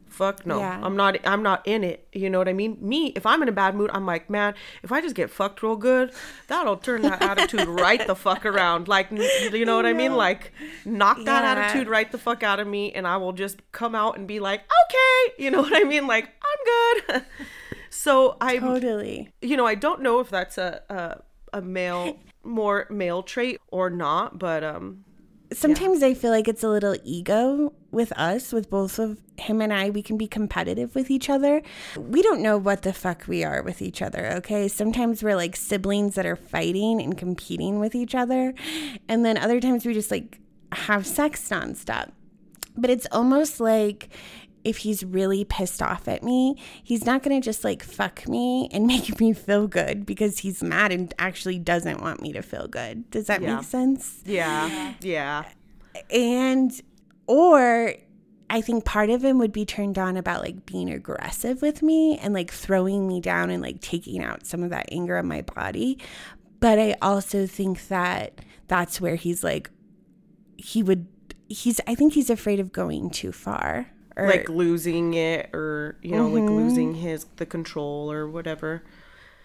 [0.09, 0.59] fuck no.
[0.59, 0.81] Yeah.
[0.83, 2.09] i'm not i'm not in it.
[2.13, 2.79] You know what i mean?
[2.81, 5.63] Me if i'm in a bad mood i'm like man if i just get fucked
[5.63, 6.13] real good
[6.47, 8.89] that'll turn that attitude right the fuck around.
[8.89, 10.15] Like you know what i mean?
[10.17, 10.53] Like
[10.87, 11.53] knock that Yeah.
[11.63, 14.41] attitude right the fuck out of me and i will just come out and be
[14.41, 15.43] like okay.
[15.45, 16.07] You know what i mean?
[16.07, 16.61] Like i'm
[17.19, 17.25] good.
[17.91, 19.31] So i Totally.
[19.43, 23.91] you know i don't know if that's a a, a male more male trait or
[23.91, 25.05] not but um
[25.53, 29.73] Sometimes I feel like it's a little ego with us, with both of him and
[29.73, 29.91] I.
[29.91, 31.63] We can be competitive with each other.
[31.97, 34.69] We don't know what the fuck we are with each other, okay?
[34.69, 38.53] Sometimes we're like siblings that are fighting and competing with each other.
[39.09, 40.39] And then other times we just like
[40.73, 42.11] have sex nonstop.
[42.77, 44.11] But it's almost like
[44.69, 46.55] if he's really pissed off at me,
[46.85, 50.63] he's not going to just like fuck me and make me feel good because he's
[50.63, 53.11] mad and actually doesn't want me to feel good.
[53.11, 53.57] Does that Yeah.
[53.57, 54.21] make sense?
[54.25, 55.45] yeah yeah
[56.11, 56.71] and
[57.27, 57.95] or
[58.51, 62.17] I think part of him would be turned on about like being aggressive with me
[62.19, 65.43] and like throwing me down and like taking out some of that anger on my
[65.43, 65.99] body.
[66.61, 69.71] But I also think that that's where he's like,
[70.57, 71.07] he would,
[71.49, 73.89] he's, I think he's afraid of going too far.
[74.19, 78.83] Or, like losing it or you know like losing his the control or whatever.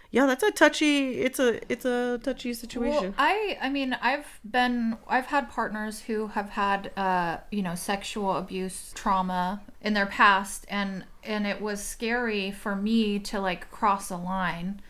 [0.10, 3.02] Yeah that's a touchy it's a it's a touchy situation.
[3.02, 7.76] Well, I I mean I've been I've had partners who have had uh you know
[7.76, 13.70] sexual abuse trauma in their past and and it was scary for me to like
[13.72, 14.82] cross a line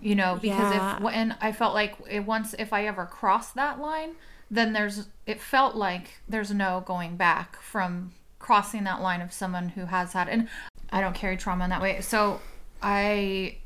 [0.00, 0.96] you know because Yeah.
[0.96, 4.16] if when I felt like it once if I ever crossed that line
[4.50, 9.70] then there's it felt like there's no going back from crossing that line of someone
[9.70, 10.48] who has had and
[10.90, 12.40] I don't carry trauma in that way so
[12.82, 13.56] I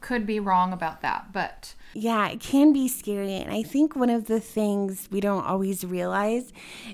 [0.00, 3.32] could be wrong about that but Yeah, it can be scary.
[3.36, 6.52] And I think one of the things we don't always realize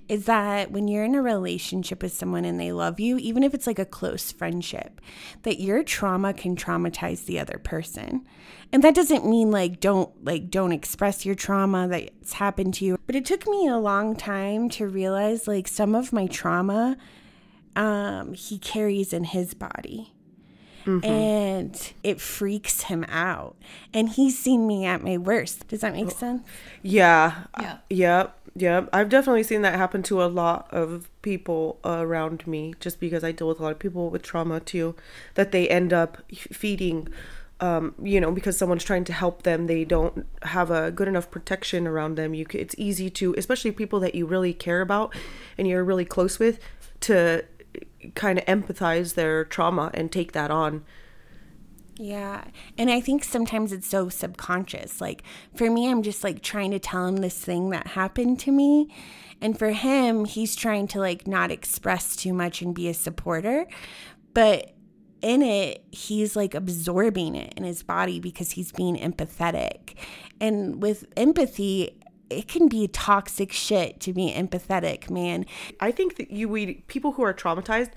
[0.09, 3.53] is that when you're in a relationship with someone and they love you, even if
[3.53, 5.01] it's like a close friendship,
[5.43, 8.25] that your trauma can traumatize the other person.
[8.73, 12.99] And that doesn't mean like don't like don't express your trauma that's happened to you.
[13.07, 16.97] But it took me a long time to realize like some of my trauma
[17.77, 20.13] um he carries in his body
[21.05, 23.55] and it freaks him out.
[23.95, 25.69] And he's seen me at my worst.
[25.69, 26.43] Does that make sense?
[26.83, 27.79] yeah Yeah.
[27.89, 33.01] yep yep i've definitely seen that happen to a lot of people around me just
[33.01, 34.95] because i deal with a lot of people with trauma too
[35.37, 37.09] that they end up f- feeding
[37.61, 41.31] um, you know, because someone's trying to help them, they don't have a good enough
[41.31, 42.35] protection around them.
[42.35, 45.15] You, c- it's easy to, especially people that you really care about
[45.57, 46.59] and you're really close with,
[47.03, 47.45] to
[48.15, 50.85] kind of empathize their trauma and take that on.
[51.99, 52.45] Yeah.
[52.79, 55.01] And I think sometimes it's so subconscious.
[55.01, 55.23] Like
[55.55, 58.93] for me, I'm just like trying to tell him this thing that happened to me.
[59.41, 63.67] And for him, he's trying to like not express too much and be a supporter.
[64.35, 64.73] But
[65.21, 69.95] in it, he's like absorbing it in his body because he's being empathetic.
[70.41, 72.01] And with empathy,
[72.39, 75.47] it can be toxic shit to be empathetic, man.
[75.81, 77.91] I think that you we people who are traumatized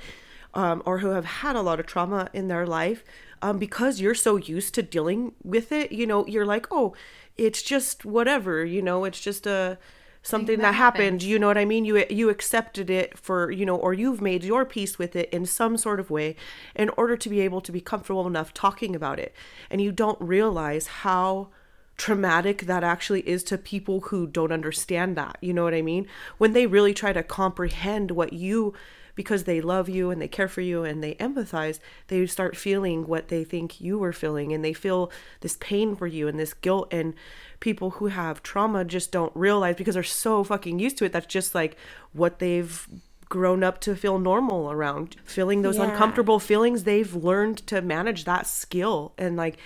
[0.54, 3.04] um, or who have had a lot of trauma in their life
[3.42, 5.92] um, because you're so used to dealing with it.
[5.92, 6.96] You know, you're like, oh,
[7.38, 8.64] it's just whatever.
[8.66, 9.78] You know, it's just a
[10.24, 11.04] something that, that happened.
[11.04, 11.24] happened.
[11.24, 11.86] You know what I mean?
[11.86, 15.46] You you accepted it for you know, or you've made your peace with it in
[15.46, 16.36] some sort of way
[16.76, 19.34] in order to be able to be comfortable enough talking about it,
[19.70, 21.50] and you don't realize how
[21.98, 25.38] traumatic that actually is to people who don't understand that.
[25.42, 26.08] You know what I mean?
[26.38, 28.74] When they really try to comprehend what you
[29.16, 33.08] because they love you and they care for you and they empathize, they start feeling
[33.08, 36.54] what they think you were feeling and they feel this pain for you and this
[36.54, 37.14] guilt and
[37.62, 41.28] people who have trauma just don't realize because they're so fucking used to it that's
[41.28, 41.78] just like
[42.12, 42.90] what they've
[43.30, 45.90] grown up to feel normal around feeling those Yeah.
[45.90, 49.58] uncomfortable feelings they've learned to manage that skill and like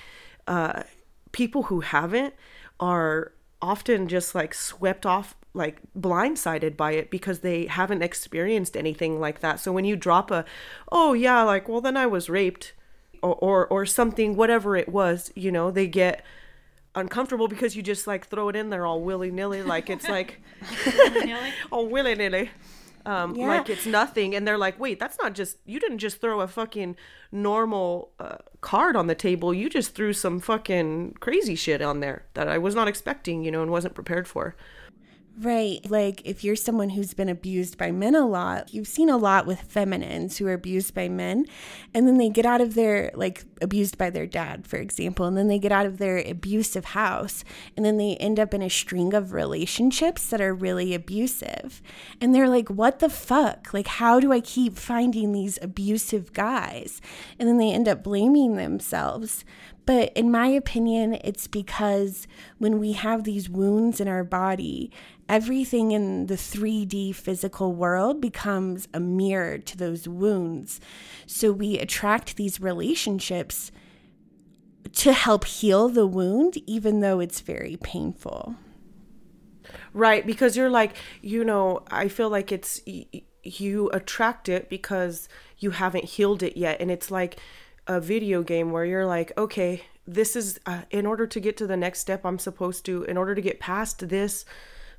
[0.47, 0.83] uh
[1.31, 2.33] people who haven't
[2.79, 9.19] are often just like swept off like blindsided by it because they haven't experienced anything
[9.19, 9.59] like that.
[9.59, 10.45] So when you drop a
[10.91, 12.73] oh yeah like well then i was raped
[13.21, 16.23] or or, or something whatever it was you know they get
[16.95, 20.41] uncomfortable because you just like throw it in there all willy-nilly like it's like
[21.71, 22.49] all willy-nilly
[23.09, 23.47] um, Yeah.
[23.47, 26.47] like it's nothing and they're like wait that's not just you didn't just throw a
[26.47, 26.95] fucking
[27.31, 32.25] normal uh, card on the table you just threw some fucking crazy shit on there
[32.33, 34.55] that i was not expecting you know and wasn't prepared for
[35.41, 35.79] Right.
[35.89, 39.45] Like if you're someone who's been abused by men a lot, you've seen a lot
[39.45, 41.45] with feminines who are abused by men
[41.93, 45.37] and then they get out of their like abused by their dad, for example, and
[45.37, 47.43] then they get out of their abusive house
[47.75, 51.81] and then they end up in a string of relationships that are really abusive.
[52.21, 53.73] And they're like, "What the fuck?
[53.73, 57.01] Like how do I keep finding these abusive guys?"
[57.37, 59.43] And then they end up blaming themselves.
[59.85, 62.27] But in my opinion, it's because
[62.59, 64.91] when we have these wounds in our body,
[65.27, 70.79] everything in the 3D physical world becomes a mirror to those wounds.
[71.25, 73.48] So we attract these relationships
[74.93, 78.55] to help heal the wound, even though it's very painful.
[79.93, 82.81] Right, because you're like, you know, I feel like it's
[83.43, 87.39] you attract it because you haven't healed it yet, and it's like
[87.87, 91.67] a video game where you're like, okay, this is uh, in order to get to
[91.67, 94.45] the next step, I'm supposed to, in order to get past this,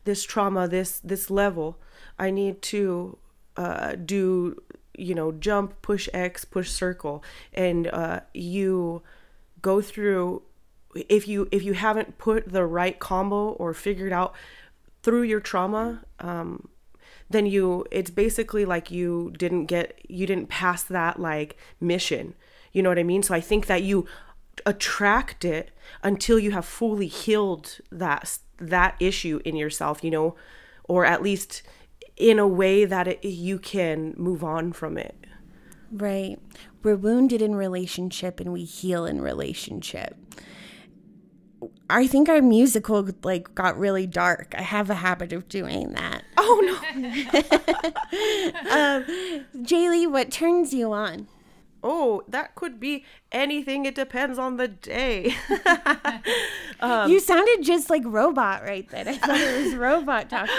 [0.05, 1.81] this trauma, this this level,
[2.19, 3.19] I need to
[3.57, 4.63] uh, do,
[5.01, 9.03] you know, jump, push X, push circle, and uh, you
[9.63, 10.43] go through
[10.95, 14.35] if you if you haven't put the right combo or figured out
[15.03, 16.69] through your trauma um
[17.29, 22.35] then you it's basically like you didn't get you didn't pass that like mission.
[22.73, 23.23] You know what i mean?
[23.23, 24.07] So i think that you
[24.67, 25.71] attract it
[26.03, 30.35] until you have fully healed that that issue in yourself you know
[30.85, 31.63] or at least
[32.17, 35.27] in a way that it, you can move on from it
[35.93, 36.39] Right.
[36.83, 40.17] We're wounded in relationship and we heal in relationship.
[41.91, 44.55] I think our musical like got really dark.
[44.57, 46.23] I have a habit of doing that.
[46.39, 46.77] oh no
[48.71, 49.05] um,
[49.65, 51.27] Jaylee, what turns you on?
[51.83, 55.35] Oh that could be anything it depends on the day
[56.81, 59.09] um, you sounded just like robot right then.
[59.09, 60.55] I thought it was robot talking.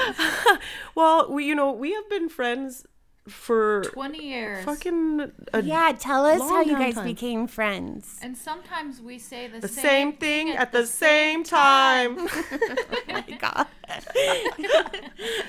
[0.95, 2.85] well we you know we have been friends
[3.27, 4.65] for 20 years.
[4.65, 7.05] fucking a, Yeah, tell us how you guys time.
[7.05, 8.17] became friends.
[8.21, 13.67] And sometimes we say the, the same thing at the same time Oh my God.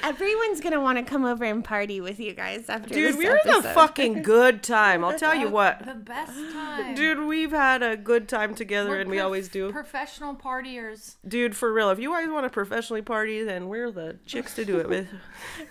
[0.03, 3.37] Everyone's gonna want to come over and party with you guys after dude this we're
[3.37, 6.95] in a fucking good time i'll tell you what The best time.
[6.97, 11.15] dude we've had a good time together We're and we always do Professional partiers.
[11.27, 14.65] dude for real if you guys want to professionally party then we're the chicks to
[14.65, 15.07] do it with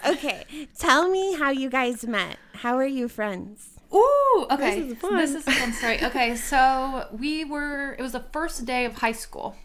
[0.07, 0.45] Okay,
[0.77, 2.37] tell me how you guys met.
[2.53, 3.69] How are you friends?
[3.93, 4.79] Ooh, okay.
[4.81, 5.17] This is so fun.
[5.17, 5.99] This is a fun story.
[6.03, 7.93] Okay, so we were.
[7.99, 9.55] It was the first day of high school.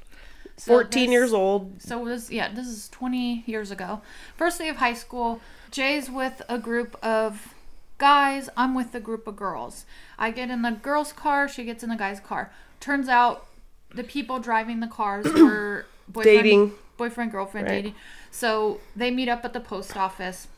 [0.56, 2.52] So 14 this- years old So it was yeah.
[2.52, 4.00] This is 20 years ago.
[4.36, 5.40] First day of high school.
[5.70, 7.54] Jay's with a group of
[7.98, 8.48] guys.
[8.56, 9.84] I'm with a group of girls.
[10.18, 11.48] I get in the girls' car.
[11.48, 12.50] She gets in the guys' car.
[12.80, 13.46] Turns out
[13.94, 16.72] the people driving the cars were boyfriend, Dating.
[16.96, 17.74] boyfriend girlfriend Right.
[17.82, 17.94] dating.
[18.30, 20.48] So they meet up at the post office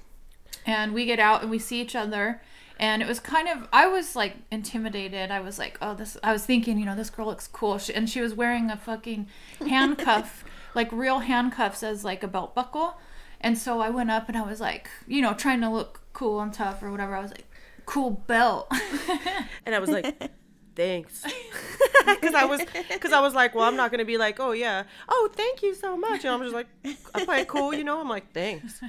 [0.66, 2.40] and we get out and we see each other.
[2.80, 5.30] And it was kind of i was like intimidated.
[5.30, 7.78] I was like oh this i was thinking you know this girl looks cool.
[7.78, 9.28] She, and she was wearing a fucking
[9.66, 10.44] handcuff
[10.74, 12.98] like real handcuffs as like a belt buckle.
[13.40, 16.40] And so i went up and i was like you know trying to look cool
[16.40, 17.16] and tough or whatever.
[17.16, 17.46] I was like
[17.86, 18.72] cool belt.
[19.66, 20.30] And i was like
[20.76, 21.24] thanks.
[22.06, 24.84] Because i was because i was like well i'm not gonna be like oh yeah.
[25.08, 26.24] Oh thank you so much.
[26.24, 26.68] And i'm just like
[27.14, 28.00] i play it cool you know?
[28.00, 28.80] I'm like thanks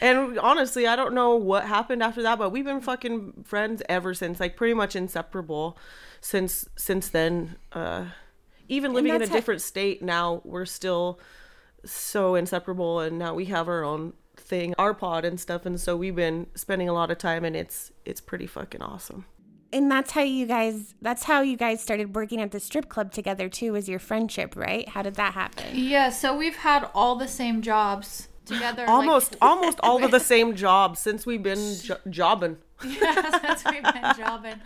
[0.00, 4.14] and honestly i don't know what happened after that but we've been fucking friends ever
[4.14, 5.76] since like pretty much inseparable
[6.20, 8.04] since since then uh
[8.68, 11.18] even living in a that's how- different state now we're still
[11.84, 15.96] so inseparable and now we have our own thing our pod and stuff and so
[15.96, 19.24] we've been spending a lot of time and it's it's pretty fucking awesome
[19.72, 23.12] And that's how you guys that's how you guys started working at the strip club
[23.12, 24.88] together too, was your friendship, right?
[24.88, 25.64] How did that happen?
[25.74, 30.20] yeah so we've had all the same jobs together like- almost almost all of the
[30.34, 34.60] same jobs since we've been jo- jobbing yeah, that's we've been jobbing.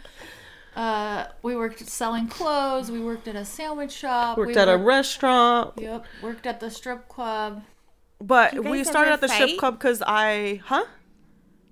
[0.77, 2.91] Uh, we worked selling clothes.
[2.91, 4.37] We worked at a sandwich shop.
[4.39, 7.63] worked we at a restaurant Yep, worked at the strip club.
[8.21, 10.85] but we started at the strip club because i huh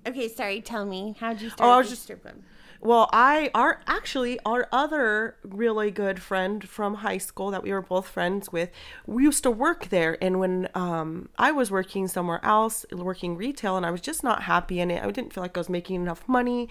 [0.06, 0.62] Okay, sorry.
[0.62, 1.68] Tell me, how did you start?
[1.68, 2.36] Oh, I was the just- strip club?
[2.83, 7.83] Well, I our actually our other really good friend from high school that we were
[7.83, 8.70] both friends with,
[9.07, 10.16] we used to work there.
[10.22, 14.45] And when um, I was working somewhere else, working retail, and I was just not
[14.45, 15.05] happy in it.
[15.05, 16.70] I didn't feel like I was making enough money.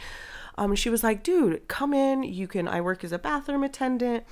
[0.57, 2.23] Um, she was like, "Dude, come in.
[2.23, 2.67] You can.
[2.67, 4.23] I work as a bathroom attendant."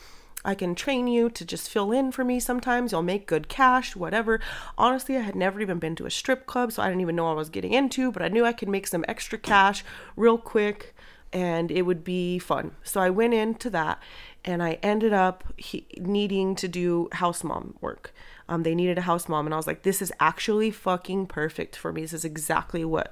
[0.45, 2.91] I can train you to just fill in for me sometimes.
[2.91, 4.39] You'll make good cash, whatever.
[4.78, 7.30] Honestly, I had never even been to a strip club, so I didn't even know
[7.30, 9.84] I was getting into, but I knew I could make some extra cash
[10.15, 10.95] real quick
[11.34, 12.71] and it would be fun.
[12.84, 14.01] So I went into that
[14.45, 18.13] and I ended up he- needing to do house mom work.
[18.49, 21.75] Um, they needed a house mom, and I was like, this is actually fucking perfect
[21.75, 22.01] for me.
[22.01, 23.11] This is exactly what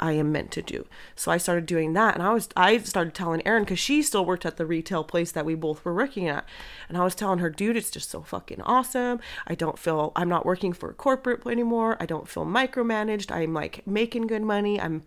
[0.00, 0.86] I am meant to do.
[1.14, 4.24] So I started doing that, and I was I started telling Erin because she still
[4.24, 6.44] worked at the retail place that we both were working at,
[6.88, 9.20] and I was telling her, dude, it's just so fucking awesome.
[9.46, 11.96] I don't feel I'm not working for a corporate anymore.
[12.00, 13.30] I don't feel micromanaged.
[13.30, 14.80] I'm like making good money.
[14.80, 15.02] I'm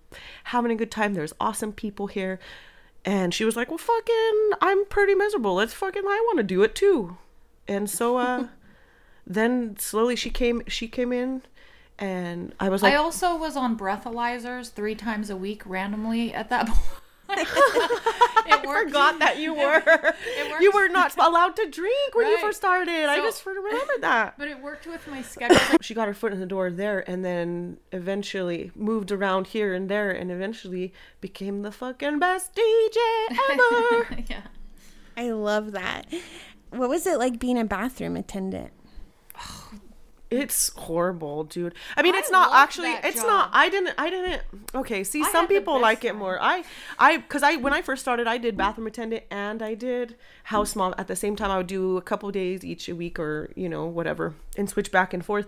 [0.45, 1.13] having a good time.
[1.13, 2.39] There's awesome people here.
[3.05, 5.55] And she was like, "Well, fucking, I'm pretty miserable.
[5.55, 7.17] Let's fucking, I want to do it too."
[7.67, 8.47] And so, uh,
[9.27, 11.41] then slowly she came, she came in,
[11.99, 16.49] and I was like, I also was on breathalyzers three times a week randomly at
[16.49, 16.79] that point.
[17.35, 18.89] it worked.
[18.89, 20.17] forgot that you were works.
[20.61, 23.05] you were not allowed to drink when you first started.
[23.05, 24.37] I just remembered that.
[24.37, 25.57] But it worked with my schedule.
[25.81, 29.89] She got her foot in the door there and then eventually moved around here and
[29.89, 34.23] there and eventually became the fucking best DJ ever.
[34.27, 34.41] yeah.
[35.15, 36.05] I love that.
[36.69, 38.71] What was it like being a bathroom attendant?
[39.39, 39.71] Oh,
[40.39, 41.73] it's horrible, dude.
[41.95, 43.27] I mean, I it's not actually it's job.
[43.27, 44.41] not I didn't I didn't
[44.75, 46.37] Okay, see I some people like it more.
[46.41, 46.63] I
[46.99, 50.15] I cuz I when I first started, I did bathroom attendant and I did
[50.45, 51.51] house mom at the same time.
[51.51, 54.91] I would do a couple days each a week or, you know, whatever and switch
[54.91, 55.47] back and forth.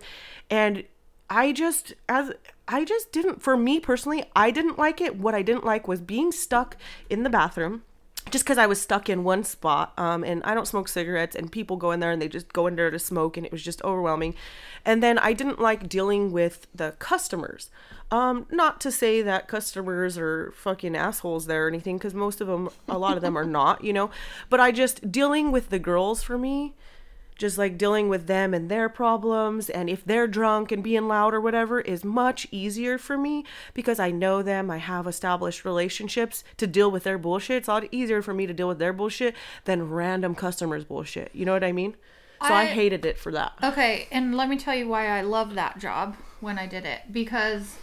[0.49, 0.83] And
[1.29, 2.31] I just as
[2.67, 5.17] I just didn't for me personally, I didn't like it.
[5.17, 6.77] What I didn't like was being stuck
[7.09, 7.83] in the bathroom
[8.31, 11.51] just because I was stuck in one spot, um, and I don't smoke cigarettes, and
[11.51, 13.63] people go in there and they just go in there to smoke, and it was
[13.63, 14.35] just overwhelming.
[14.83, 17.69] And then I didn't like dealing with the customers.
[18.11, 22.47] Um, not to say that customers are fucking assholes there or anything, because most of
[22.47, 24.09] them, a lot of them are not, you know.
[24.49, 26.73] But I just dealing with the girls for me,
[27.35, 31.33] just like dealing with them and their problems and if they're drunk and being loud
[31.33, 36.43] or whatever is much easier for me because I know them, I have established relationships
[36.57, 37.57] to deal with their bullshit.
[37.57, 41.31] It's a lot easier for me to deal with their bullshit than random customers' bullshit.
[41.33, 41.95] You know what I mean?
[42.41, 43.53] So I, I- hated it for that.
[43.63, 47.01] Okay, and let me tell you why I love that job when I did it
[47.11, 47.77] because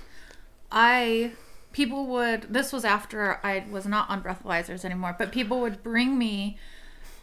[0.70, 1.32] I
[1.72, 6.18] people would this was after I was not on breathalyzers anymore, but people would bring
[6.18, 6.58] me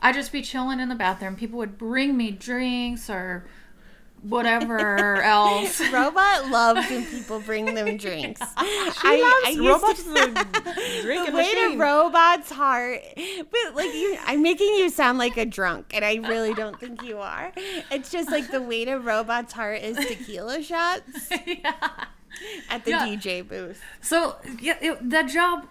[0.02, 1.36] I'd just be chilling in the bathroom.
[1.36, 3.46] People would bring me drinks or
[4.22, 5.80] whatever else.
[5.92, 8.42] Robot loves when people bring them drinks.
[8.60, 13.94] She I, I loves used robots to, is the way to robot's heart, but like
[13.94, 17.52] you, I'm making you sound like a drunk, and I really don't think you are.
[17.92, 21.74] It's just like the way to robot's heart is tequila shots yeah.
[22.70, 23.08] at the Yeah.
[23.08, 23.82] DJ booth.
[24.02, 25.68] So yeah, it, that job,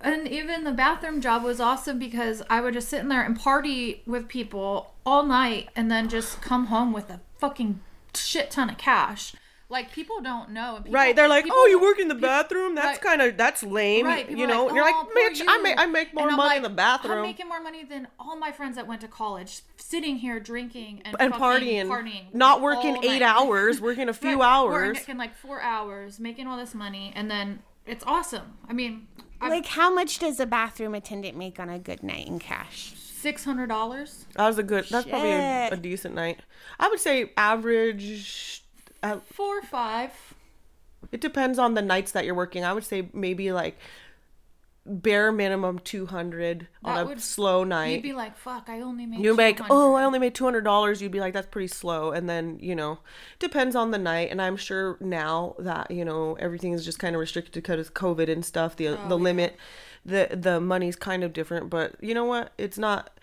[0.00, 3.38] and even the bathroom job was awesome because I would just sit in there and
[3.38, 7.80] party with people all night, and then just come home with a fucking
[8.14, 9.34] shit ton of cash.
[9.68, 10.78] Like people don't know.
[10.78, 12.74] people- Right, they're like, people- "Oh, you work in the bathroom?
[12.74, 13.00] That's Right.
[13.00, 15.58] kind of that's lame." Right, people you know, like, you're like, "Oh, poor "Bitch, I
[15.58, 18.36] make I make more money like, in the bathroom." I'm making more money than all
[18.36, 22.96] my friends that went to college, sitting here drinking and, and partying, partying not working
[23.04, 23.22] eight night.
[23.22, 24.98] hours, working a few Right, hours.
[24.98, 28.58] working like four hours, making all this money, and then it's awesome.
[28.68, 29.06] I mean,
[29.40, 32.94] Like, how much does a bathroom attendant make on a good night in cash?
[32.96, 34.24] six hundred dollars.
[34.34, 34.86] That was a good.
[34.88, 36.40] That's probably a, a decent night.
[36.78, 38.62] I would say average.
[39.02, 40.12] Uh, Four or five.
[41.12, 42.64] it depends on the nights that you're working.
[42.64, 43.78] I would say maybe like
[44.86, 47.92] bare minimum two hundred on a would- slow night.
[47.92, 50.44] You'd be like, "Fuck, I only made." You'd be like, oh, I only made two
[50.44, 51.00] hundred dollars.
[51.02, 52.12] You'd be like, that's pretty slow.
[52.12, 53.00] And then you know,
[53.38, 54.30] depends on the night.
[54.30, 57.94] And I'm sure now that you know everything is just kind of restricted because of
[57.94, 58.76] COVID and stuff.
[58.76, 59.56] The oh, the limit,
[60.04, 61.70] the the money's kind of different.
[61.70, 62.52] But you know what?
[62.58, 63.18] It's not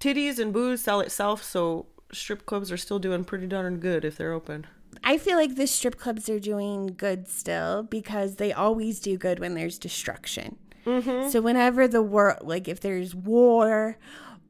[0.00, 1.42] titties and booze sell itself.
[1.42, 4.66] So strip clubs are still doing pretty darn good if they're open.
[5.02, 9.38] I feel like the strip clubs are doing good still because they always do good
[9.38, 10.58] when there's destruction.
[10.86, 11.28] Mm-hmm.
[11.30, 13.96] So whenever the world, like if there's war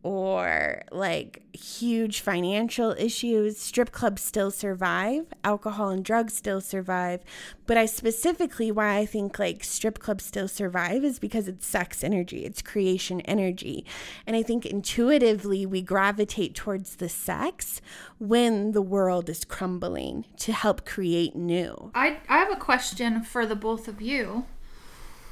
[0.03, 5.27] or like huge financial issues, strip clubs still survive.
[5.45, 7.23] Alcohol and drugs still survive.
[7.67, 12.03] But I specifically why I think like strip clubs still survive is because it's sex
[12.03, 13.85] energy, it's creation energy.
[14.27, 17.81] And I think intuitively we gravitate towards the sex
[18.19, 21.93] when the world is crumbling to help create new.
[21.95, 24.47] I I have a question for the both of you.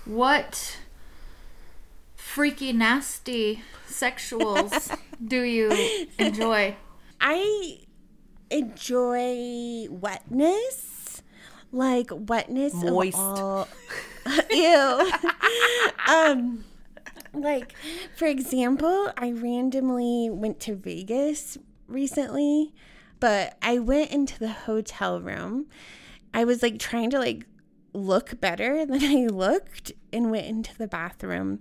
[0.05, 0.79] what
[2.31, 5.69] freaky nasty sexuals do you
[6.17, 6.77] enjoy?
[7.21, 7.81] I
[8.51, 11.23] enjoy wetness,
[11.73, 13.19] like wetness Moist.
[13.19, 13.69] of all.
[14.51, 15.11] Ew.
[16.09, 16.65] um,
[17.35, 17.75] like
[18.15, 21.59] for example, I randomly went to Vegas
[21.89, 22.73] recently,
[23.19, 25.67] but I went into the hotel room.
[26.33, 27.45] I was like trying to like
[27.93, 31.61] look better than I looked and went into the bathroom.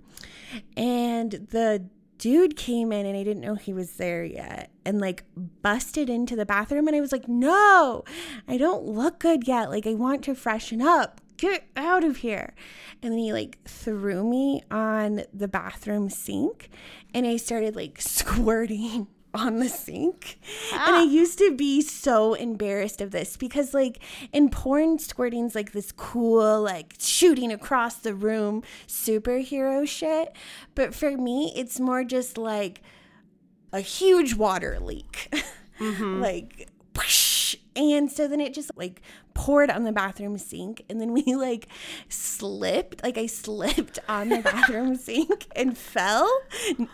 [0.76, 5.24] And the dude came in and I didn't know he was there yet and like
[5.62, 8.04] busted into the bathroom and I was like, "No.
[8.46, 9.70] I don't look good yet.
[9.70, 11.20] Like I want to freshen up.
[11.36, 12.54] Get out of here."
[13.02, 16.68] And then he like threw me on the bathroom sink
[17.14, 20.38] and I started like squirting on the sink.
[20.72, 21.02] And I ah.
[21.02, 24.00] used to be so embarrassed of this because like
[24.32, 30.34] in porn squirting's like this cool like shooting across the room superhero shit,
[30.74, 32.82] but for me it's more just like
[33.72, 35.32] a huge water leak.
[35.80, 36.20] Mm-hmm.
[36.20, 36.79] like whoosh.
[37.80, 39.02] And so then it just like
[39.34, 41.68] poured on the bathroom sink and then we like
[42.08, 46.30] slipped like i slipped on the bathroom sink and fell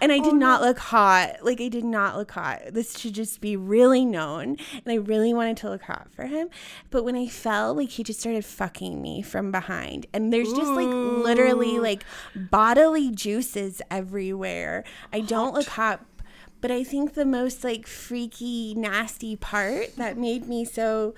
[0.00, 2.60] and i did oh not look hot like i did not look hot.
[2.70, 6.48] This should just be really known and i really wanted to look hot for him
[6.90, 10.70] but when i fell like he just started fucking me from behind and there's just
[10.70, 14.84] like literally like bodily juices everywhere.
[15.12, 16.04] I don't look hot
[16.60, 21.14] but I think the most like freaky, nasty part that made me so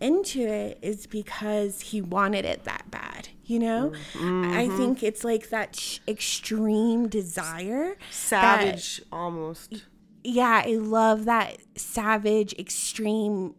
[0.00, 3.28] into it is because he wanted it that bad.
[3.44, 4.76] You know, I mm-hmm.
[4.76, 7.96] think it's like that sh- extreme desire.
[7.96, 9.82] that- Savage almost.
[10.22, 13.54] yeah, I love that savage, extreme,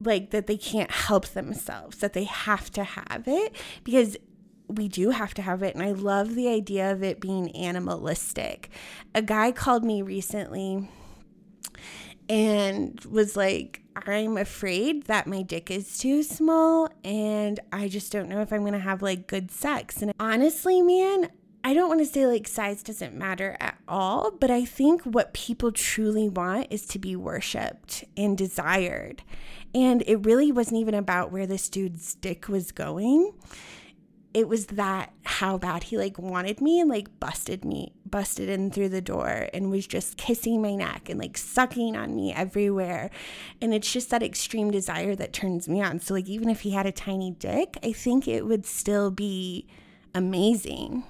[0.00, 3.54] like that they can't help themselves, that they have to have it
[3.84, 4.16] because
[4.76, 5.74] we do have to have it.
[5.74, 8.70] And I love the idea of it being animalistic.
[9.14, 10.88] A guy called me recently
[12.28, 18.28] and was like, I'm afraid that my dick is too small and I just don't
[18.28, 20.00] know if I'm to have like good sex.
[20.00, 21.28] And honestly, man,
[21.62, 25.34] I don't want to say like size doesn't matter at all, but I think what
[25.34, 29.22] people truly want is to be worshiped and desired.
[29.74, 33.32] And it really wasn't even about where this dude's dick was going.
[34.32, 38.70] It was that how bad he like wanted me and like busted me, busted in
[38.70, 43.10] through the door and was just kissing my neck and like sucking on me everywhere.
[43.60, 45.98] And it's just that extreme desire that turns me on.
[45.98, 49.66] So like even if he had a tiny dick, I think it would still be
[50.14, 51.02] amazing.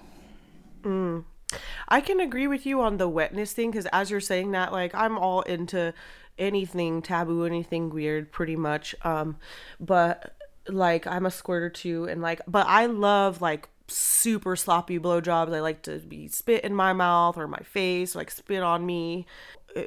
[1.88, 4.94] I can agree with you on the wetness thing because as you're saying that, like
[4.94, 5.92] I'm all into
[6.38, 8.94] anything taboo, anything weird, pretty much.
[9.02, 9.36] Um,
[9.78, 10.36] but
[10.68, 15.54] like I'm a squirter too, and like, but I love like super sloppy blowjobs.
[15.54, 19.26] I like to be spit in my mouth or my face, like spit on me.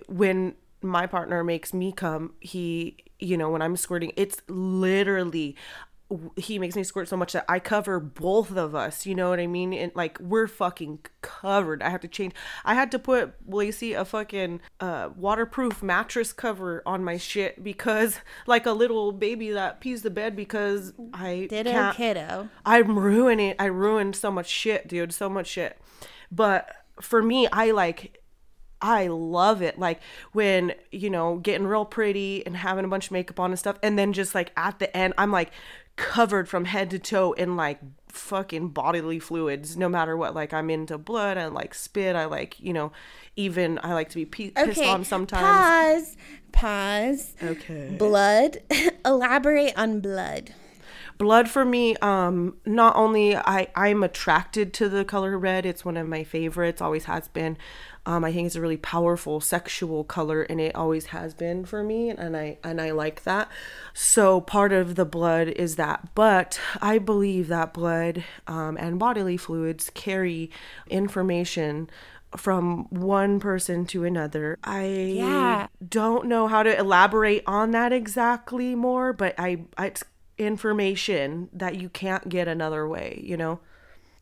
[0.07, 5.55] When my partner makes me come, he, you know, when I'm squirting, it's literally
[6.36, 9.05] he makes me squirt so much that I cover both of us.
[9.05, 9.74] You know what I mean?
[9.74, 11.82] And like we're fucking covered.
[11.82, 12.34] I have to change.
[12.66, 18.20] I had to put Lacey a fucking uh, waterproof mattress cover on my shit because
[18.47, 21.95] like a little baby that pees the bed because I Ditto can't.
[21.97, 22.49] kiddo.
[22.66, 23.55] I'm ruining.
[23.59, 25.14] I ruined so much shit, dude.
[25.14, 25.78] So much shit.
[26.32, 26.70] But
[27.01, 28.20] for me, I like.
[28.86, 29.80] I love it.
[29.80, 30.01] Like
[30.34, 33.80] when, you know, getting real pretty and having a bunch of makeup on and stuff.
[33.82, 35.51] And then just like at the end, I'm like
[35.95, 37.79] covered from head to toe in like
[38.09, 40.33] fucking bodily fluids, no matter what.
[40.35, 41.37] Like I'm into blood.
[41.37, 42.15] I like spit.
[42.15, 42.91] I like, you know,
[43.35, 45.43] even I like to be pe- pissed Okay, on sometimes.
[45.43, 46.17] pause.
[46.51, 47.33] Pause.
[47.43, 47.95] Okay.
[47.97, 48.57] Blood.
[49.05, 50.53] Elaborate on blood.
[51.19, 55.95] blood for me um not only i i'm attracted to the color red it's one
[55.95, 57.55] of my favorites always has been
[58.05, 61.83] um i think it's a really powerful sexual color and it always has been for
[61.83, 63.49] me and i and i like that
[63.93, 69.37] so part of the blood is that but i believe that blood um, and bodily
[69.37, 70.49] fluids carry
[70.89, 71.89] information
[72.35, 74.57] from one person to another.
[74.63, 75.67] I Yeah.
[75.87, 80.03] don't know how to elaborate on that exactly more, but I it's
[80.39, 83.59] information that you can't get another way, you know?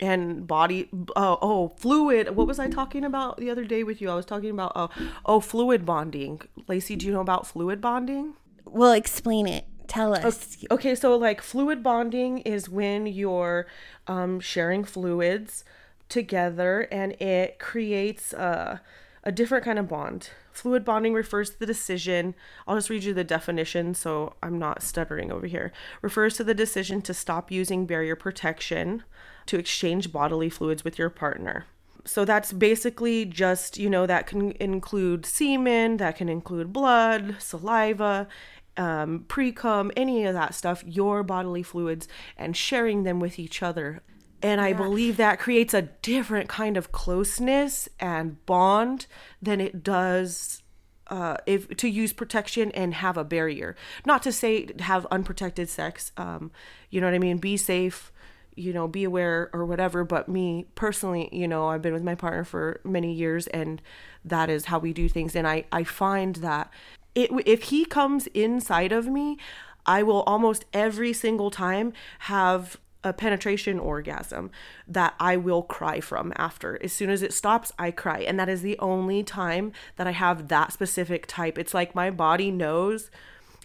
[0.02, 4.10] And body oh oh fluid what was I talking about the other day with you?
[4.10, 4.90] I was talking about oh
[5.26, 6.42] oh fluid bonding.
[6.68, 8.34] Lacey, do you know about fluid bonding?
[8.66, 9.66] Well, explain it.
[9.88, 10.58] Tell us.
[10.72, 13.68] Okay, so like fluid bonding is when you're
[14.08, 15.66] um, sharing fluids
[16.08, 18.82] together and it creates a,
[19.24, 20.30] a different kind of bond.
[20.54, 22.36] Fluid bonding refers to the decision.
[22.68, 25.74] I'll just read you the definition so I'm not stuttering over here.
[26.02, 29.04] Refers to the decision to stop using barrier protection
[29.52, 31.66] to exchange bodily fluids with your partner.
[32.06, 38.30] So that's basically just, you know, that can include semen, that can include blood, saliva,
[38.78, 43.62] um, pre cum, any of that stuff, your bodily fluids, and sharing them with each
[43.62, 44.02] other.
[44.42, 49.06] And I believe that creates a different kind of closeness and bond
[49.42, 50.64] than it does
[51.08, 53.76] uh, if to use protection and have a barrier.
[54.06, 56.14] Not to say have unprotected sex.
[56.16, 56.52] Um,
[56.90, 57.38] you know what I mean?
[57.38, 58.12] Be safe.
[58.56, 60.04] You know, be aware or whatever.
[60.04, 63.82] But me personally, you know, I've been with my partner for many years, and
[64.26, 65.36] that is how we do things.
[65.36, 66.72] And I I find that
[67.16, 69.38] it if he comes inside of me,
[69.86, 74.52] I will almost every single time have a penetration orgasm
[74.88, 76.82] that I will cry from after.
[76.84, 78.20] As soon as it stops, I cry.
[78.20, 81.58] And that is the only time that I have that specific type.
[81.58, 83.10] It's like my body knows.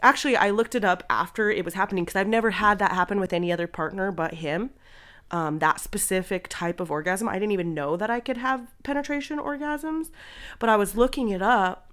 [0.03, 3.19] Actually, I looked it up after it was happening because I've never had that happen
[3.19, 4.71] with any other partner but him.
[5.31, 7.29] Um, that specific type of orgasm.
[7.29, 10.11] I didn't even know that I could have penetration orgasms,
[10.61, 11.91] but I was looking it up,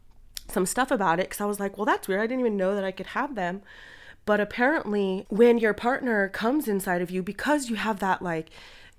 [0.48, 2.22] some stuff about it, because I was like, well, that's weird.
[2.22, 3.64] I didn't even know that I could have them.
[4.26, 8.50] But apparently, when your partner comes inside of you, because you have that like,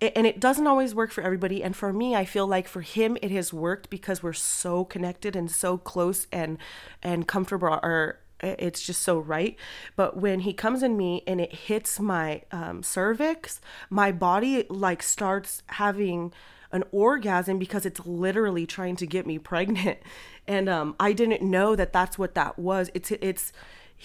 [0.01, 1.63] and it doesn't always work for everybody.
[1.63, 5.37] And for me, I feel like for him, it has worked because we're so connected
[5.37, 6.59] and so close and
[7.03, 7.79] and comfortable.
[7.83, 9.57] Or it's just so right.
[9.97, 13.61] But when he comes in me and it hits my um, cervix,
[13.91, 16.33] my body like starts having
[16.73, 19.99] an orgasm because it's literally trying to get me pregnant.
[20.47, 22.91] And um, I didn't know that that's what that was.
[22.93, 23.51] It's it's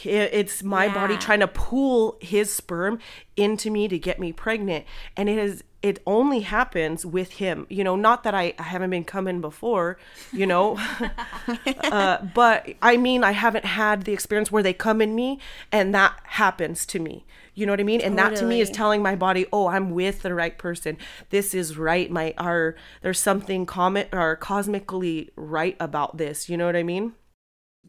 [0.05, 0.93] it's my yeah.
[0.93, 2.99] body trying to pull his sperm
[3.35, 4.85] into me to get me pregnant.
[5.15, 7.65] And it is it only happens with him.
[7.69, 9.97] You know not that i, I haven't been coming before
[10.31, 10.77] you know.
[11.89, 15.39] Uh, but i mean i haven't had the experience where they come in me
[15.71, 17.25] and that happens to me.
[17.55, 18.01] You know what i mean?
[18.01, 18.35] And totally.
[18.35, 20.97] that to me is telling my body oh i'm with the right person.
[21.29, 22.11] This is right.
[22.11, 26.49] My our there's something comet or cosmically right about this.
[26.49, 27.13] You know what i mean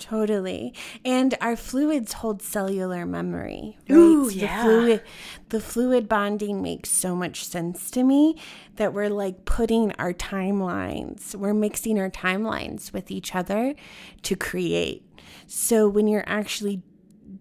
[0.00, 0.74] Totally.
[1.04, 3.78] And our fluids hold cellular memory.
[3.88, 3.96] Right?
[3.96, 4.64] Ooh, yeah.
[4.64, 5.02] Fluid,
[5.50, 8.36] the fluid bonding makes so much sense to me
[8.76, 13.74] that we're like putting our timelines, we're mixing our timelines with each other
[14.22, 15.04] to create.
[15.46, 16.82] So when you're actually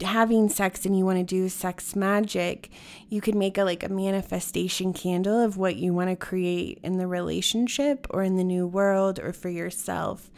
[0.01, 2.69] having sex and you want to do sex magic,
[3.09, 6.97] you can make a like a manifestation candle of what you want to create in
[6.97, 10.29] the relationship or in the new world or for yourself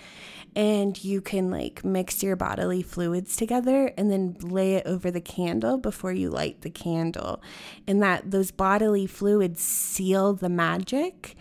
[0.55, 5.21] and you can like mix your bodily fluids together and then lay it over the
[5.21, 7.41] candle before you light the candle.
[7.87, 11.35] And that those bodily fluids seal the magic.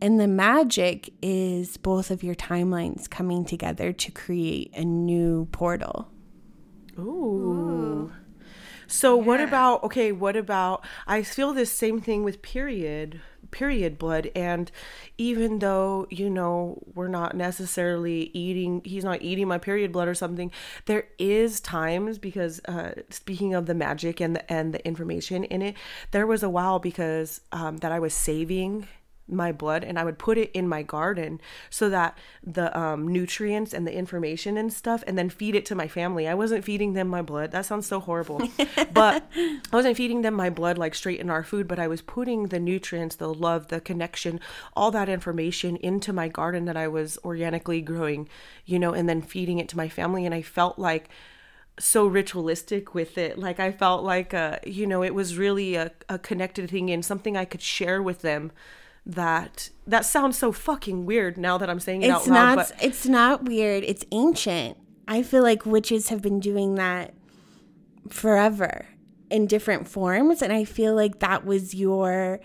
[0.00, 6.10] And the magic is both of your timelines coming together to create a new portal.
[6.98, 8.12] Ooh, ooh.
[8.86, 9.26] So yeah.
[9.26, 13.20] what about okay, what about I feel this same thing with period
[13.54, 14.72] period blood and
[15.16, 20.14] even though you know we're not necessarily eating he's not eating my period blood or
[20.14, 20.50] something
[20.86, 25.62] there is times because uh speaking of the magic and the and the information in
[25.62, 25.76] it
[26.10, 28.88] there was a while because um that I was saving
[29.26, 33.72] my blood and I would put it in my garden so that the um, nutrients
[33.72, 36.28] and the information and stuff and then feed it to my family.
[36.28, 37.50] I wasn't feeding them my blood.
[37.52, 38.42] That sounds so horrible.
[38.92, 42.02] but I wasn't feeding them my blood like straight in our food, but I was
[42.02, 44.40] putting the nutrients, the love, the connection,
[44.76, 48.28] all that information into my garden that I was organically growing,
[48.66, 51.08] you know, and then feeding it to my family and I felt like
[51.78, 53.38] so ritualistic with it.
[53.38, 57.04] Like I felt like uh, you know, it was really a, a connected thing and
[57.04, 58.52] something I could share with them
[59.06, 62.54] that that sounds so fucking weird now that I'm saying it it's out loud.
[62.56, 63.84] Not, but it's not weird.
[63.84, 64.78] It's ancient.
[65.06, 67.14] I feel like witches have been doing that
[68.08, 68.86] forever
[69.30, 72.40] in different forms, and I feel like that was your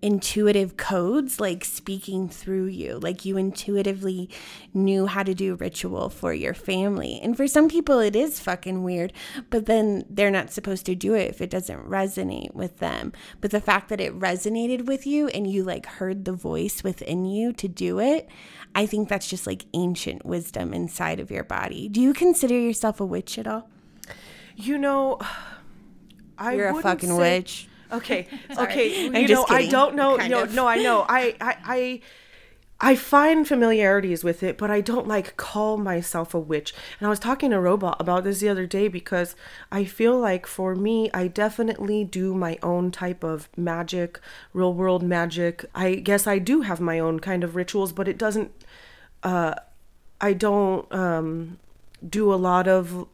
[0.00, 2.98] intuitive codes like speaking through you.
[2.98, 4.30] Like you intuitively
[4.72, 7.18] knew how to do ritual for your family.
[7.22, 9.12] And for some people it is fucking weird
[9.50, 13.12] but then they're not supposed to do it if it doesn't resonate with them.
[13.40, 17.24] But the fact that it resonated with you and you like heard the voice within
[17.24, 18.28] you to do it
[18.74, 21.88] i think that's just like ancient wisdom inside of your body.
[21.88, 23.68] Do you consider yourself a witch at all?
[24.56, 25.18] You know
[26.36, 28.26] I you're a fucking say- witch Okay.
[28.58, 29.04] okay.
[29.06, 30.18] You know, I don't know.
[30.18, 31.06] You know, no, I know.
[31.08, 32.00] I, I, I,
[32.80, 36.72] I find familiarities with it, but I don't like call myself a witch.
[37.00, 39.34] And I was talking to Robot about this the other day because
[39.72, 44.20] I feel like for me, I definitely do my own type of magic,
[44.52, 45.64] real world magic.
[45.74, 48.52] I guess I do have my own kind of rituals, but it doesn't,
[49.24, 49.54] uh,
[50.20, 51.58] I don't um,
[52.08, 53.08] do a lot of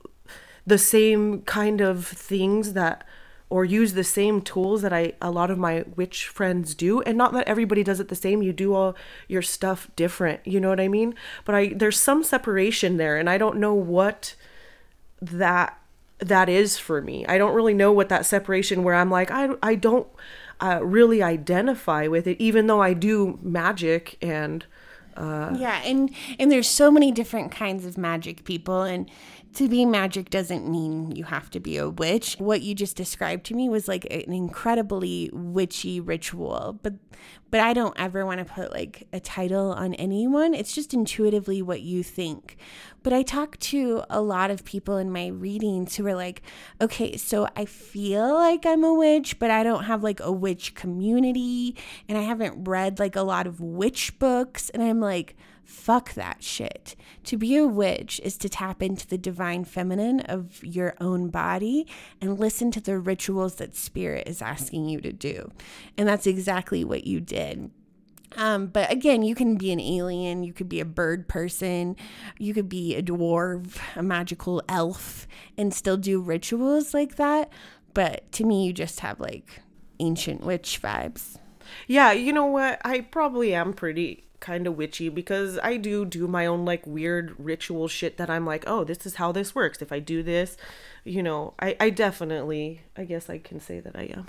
[0.66, 3.06] the same kind of things that
[3.50, 7.16] or use the same tools that I a lot of my witch friends do and
[7.16, 8.96] not that everybody does it the same you do all
[9.28, 11.14] your stuff different you know what I mean?
[11.44, 14.34] But I there's some separation there and I don't know what
[15.20, 15.78] that
[16.20, 17.26] that is for me.
[17.26, 20.08] I don't really know what that separation where I'm like I I don't
[20.60, 24.64] uh, really identify with it even though I do magic and
[25.16, 29.08] uh, yeah and and there's so many different kinds of magic people and
[29.54, 32.36] to be magic doesn't mean you have to be a witch.
[32.38, 36.94] What you just described to me was like an incredibly witchy ritual, but
[37.50, 40.54] but I don't ever want to put like a title on anyone.
[40.54, 42.56] It's just intuitively what you think.
[43.04, 46.42] But I talk to a lot of people in my readings who are like,
[46.80, 50.74] okay, so I feel like I'm a witch, but I don't have like a witch
[50.74, 51.76] community
[52.08, 54.68] and I haven't read like a lot of witch books.
[54.70, 56.94] And I'm like, Fuck that shit.
[57.24, 61.86] To be a witch is to tap into the divine feminine of your own body
[62.20, 65.50] and listen to the rituals that spirit is asking you to do.
[65.96, 67.70] And that's exactly what you did.
[68.36, 71.96] Um, but again, you can be an alien, you could be a bird person,
[72.38, 77.52] you could be a dwarf, a magical elf, and still do rituals like that.
[77.94, 79.60] But to me, you just have like
[80.00, 81.38] ancient witch vibes.
[81.86, 82.80] Yeah, you know what?
[82.84, 87.34] I probably am pretty kind of witchy because I do do my own like weird
[87.38, 89.80] ritual shit that I'm like, oh, this is how this works.
[89.80, 90.58] If I do this,
[91.02, 94.26] you know, I, I definitely, I guess I can say that I am.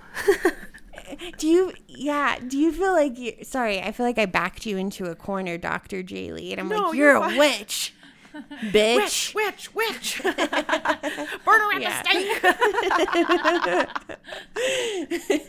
[1.38, 4.78] do you, yeah, do you feel like you, sorry, I feel like I backed you
[4.78, 6.02] into a corner, Dr.
[6.02, 7.94] Jaylee, and I'm no, like, you're, you're a witch.
[8.64, 9.34] Bitch.
[9.36, 10.22] Witch, witch, witch.
[10.24, 11.92] Burn her at the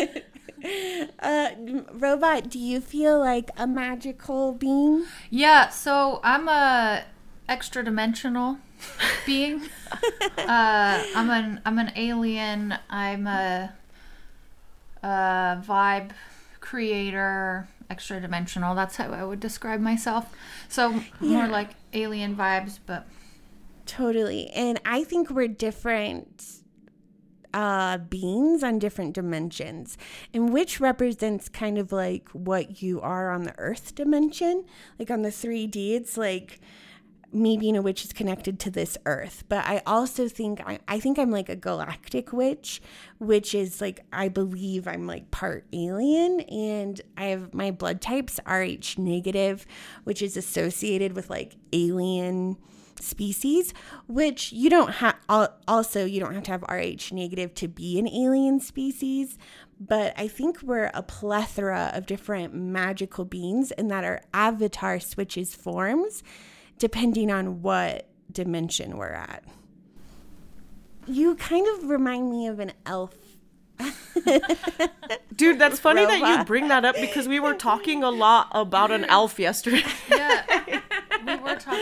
[0.07, 0.25] stake.
[1.21, 1.51] uh,
[1.93, 5.05] robot, do you feel like a magical being?
[5.31, 7.05] Yeah, so I'm a
[7.49, 8.59] extra dimensional
[9.25, 9.63] being.
[10.39, 12.75] uh, I'm an I'm an alien.
[12.91, 13.73] I'm a,
[15.03, 16.11] a vibe
[16.61, 18.75] creator, extra dimensional.
[18.75, 20.33] That's how I would describe myself.
[20.69, 21.47] So more yeah.
[21.47, 23.07] like alien vibes, but
[23.87, 24.51] totally.
[24.51, 26.61] And I think we're different
[27.57, 29.97] uh, beings on different dimensions,
[30.35, 34.67] and which represents kind of like what you are on the earth dimension.
[34.99, 36.61] Like on the 3D, it's like
[37.33, 41.01] me being a witch is connected to this earth but i also think I, I
[41.01, 42.81] think i'm like a galactic witch
[43.19, 48.39] which is like i believe i'm like part alien and i have my blood types
[48.49, 49.67] rh negative
[50.05, 52.57] which is associated with like alien
[53.01, 53.75] species,
[54.07, 58.09] which you don't have, also, you don't have to have Rh negative to be an
[58.09, 59.39] alien species.
[59.79, 65.55] But I think we're a plethora of different magical beings and that our avatar switches
[65.55, 66.23] forms
[66.79, 69.45] depending on what dimension we're at.
[71.07, 73.15] You kind of remind me of an elf
[75.37, 76.21] Dude, that's funny Robot.
[76.21, 79.83] that you bring that up because we were talking a lot about an elf yesterday.
[80.11, 80.65] yeah,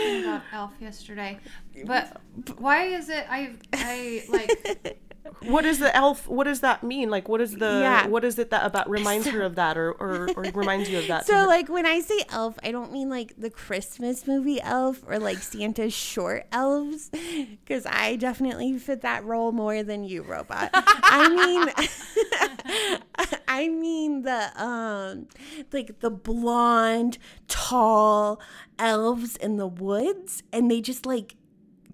[0.05, 1.39] about elf yesterday,
[1.85, 2.21] but
[2.57, 4.99] why is it I I like
[5.41, 7.09] what is the elf what does that mean?
[7.09, 8.07] Like what is the yeah.
[8.07, 10.99] what is it that about reminds so, her of that or, or or reminds you
[10.99, 14.61] of that so like when i say elf i don't mean like the christmas movie
[14.61, 20.21] elf or like santa's short elves because i definitely fit that role more than you
[20.21, 20.69] robot.
[20.73, 22.99] I mean
[23.47, 25.27] i mean the um
[25.71, 27.17] like the blonde
[27.47, 28.39] tall
[28.79, 31.35] elves in the woods and they just like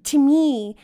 [0.04, 0.76] to me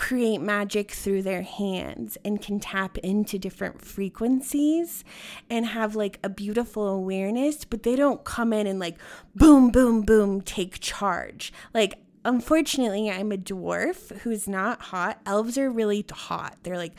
[0.00, 5.04] create magic through their hands and can tap into different frequencies
[5.50, 8.96] and have like a beautiful awareness, but they don't come in and like
[9.36, 11.52] boom, boom, boom, take charge.
[11.74, 15.20] Like, unfortunately, I'm a dwarf who's not hot.
[15.26, 16.56] Elves are really hot.
[16.62, 16.94] They're like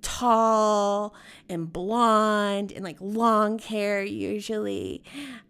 [0.00, 1.14] tall
[1.50, 5.02] and blonde and like long hair usually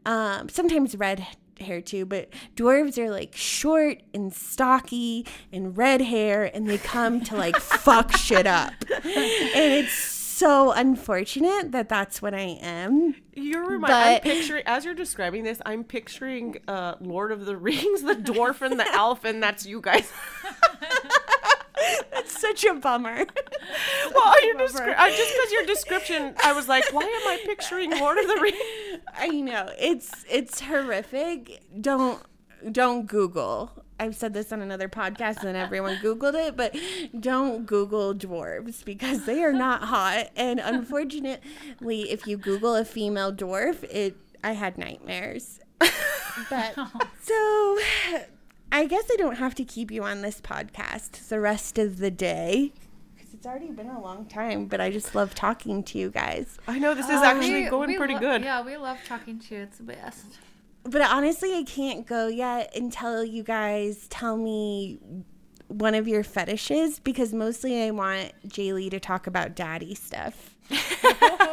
[0.04, 1.24] um, sometimes red
[1.60, 7.20] hair too, but dwarves are like short and stocky and red hair, and they come
[7.22, 8.72] to like fuck shit up.
[9.04, 9.92] And it's
[10.36, 13.14] so unfortunate that that's what I am.
[13.34, 14.16] You're reminding.
[14.16, 15.62] I'm picturing as you're describing this.
[15.64, 19.80] I'm picturing uh, Lord of the Rings, the dwarf and the elf, and that's you
[19.80, 20.12] guys.
[22.12, 23.26] That's such a bummer.
[24.14, 27.90] well, you descri- I, just because your description, I was like, why am I picturing
[27.90, 29.02] Lord of the Rings?
[29.16, 31.62] I know it's it's horrific.
[31.80, 32.22] Don't
[32.70, 33.72] don't Google.
[33.98, 36.76] I've said this on another podcast and everyone Googled it, but
[37.18, 40.28] don't Google dwarves because they are not hot.
[40.36, 45.60] And unfortunately, if you Google a female dwarf, it I had nightmares.
[46.50, 46.90] But oh.
[47.22, 47.78] so
[48.72, 52.10] I guess I don't have to keep you on this podcast the rest of the
[52.10, 52.72] day
[53.16, 54.66] because it's already been a long time.
[54.66, 56.58] But I just love talking to you guys.
[56.68, 58.42] I know this is um, actually We- going we pretty lo- good.
[58.42, 59.60] Yeah, we love talking to you.
[59.62, 60.26] It's the best.
[60.84, 64.98] But honestly, I can't go yet until you guys tell me
[65.68, 70.54] one of your fetishes because mostly I want Jaylee to talk about daddy stuff.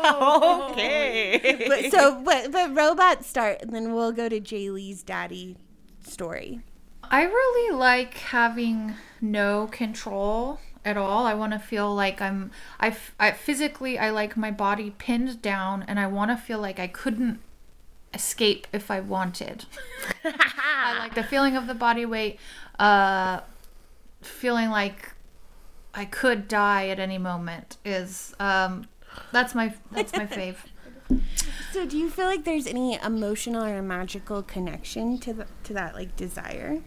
[0.05, 1.65] Okay.
[1.67, 5.55] But so, but but robots start, and then we'll go to Jaylee's daddy
[6.05, 6.59] story.
[7.13, 11.27] I really like having no control at all.
[11.27, 12.49] I want to feel like I'm
[12.79, 16.57] I, f- I physically I like my body pinned down and I want to feel
[16.57, 17.39] like I couldn't
[18.15, 19.65] escape if I wanted.
[20.25, 22.39] I like the feeling of the body weight
[22.79, 23.41] uh
[24.23, 25.11] feeling like
[25.93, 28.87] I could die at any moment is um
[29.31, 30.55] that's my that's my fave.
[31.71, 35.95] So, do you feel like there's any emotional or magical connection to the, to that
[35.95, 36.81] like desire?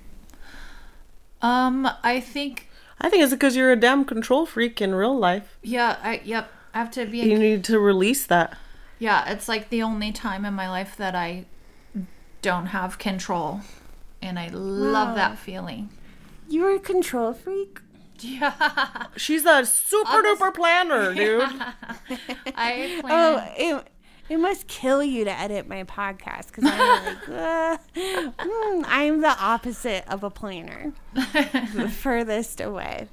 [1.43, 2.68] Um I think
[3.01, 5.59] I think it's because you're a damn control freak in real life.
[5.62, 8.57] yeah, I yep, I have to be You need to release that.
[8.99, 11.45] Yeah, it's like the only time in my life that I
[12.43, 13.61] don't have control.
[14.22, 15.14] And I love Wow.
[15.16, 15.91] that feeling.
[16.49, 17.80] You're a control freak.
[18.20, 18.55] Yeah.
[19.16, 21.43] She's a super duper planner, dude.
[22.57, 23.53] I Oh, plan.
[23.59, 23.87] it,
[24.28, 29.36] it must kill you to edit my podcast because I'm like, uh, mm, I'm the
[29.38, 33.08] opposite of a planner, the furthest away.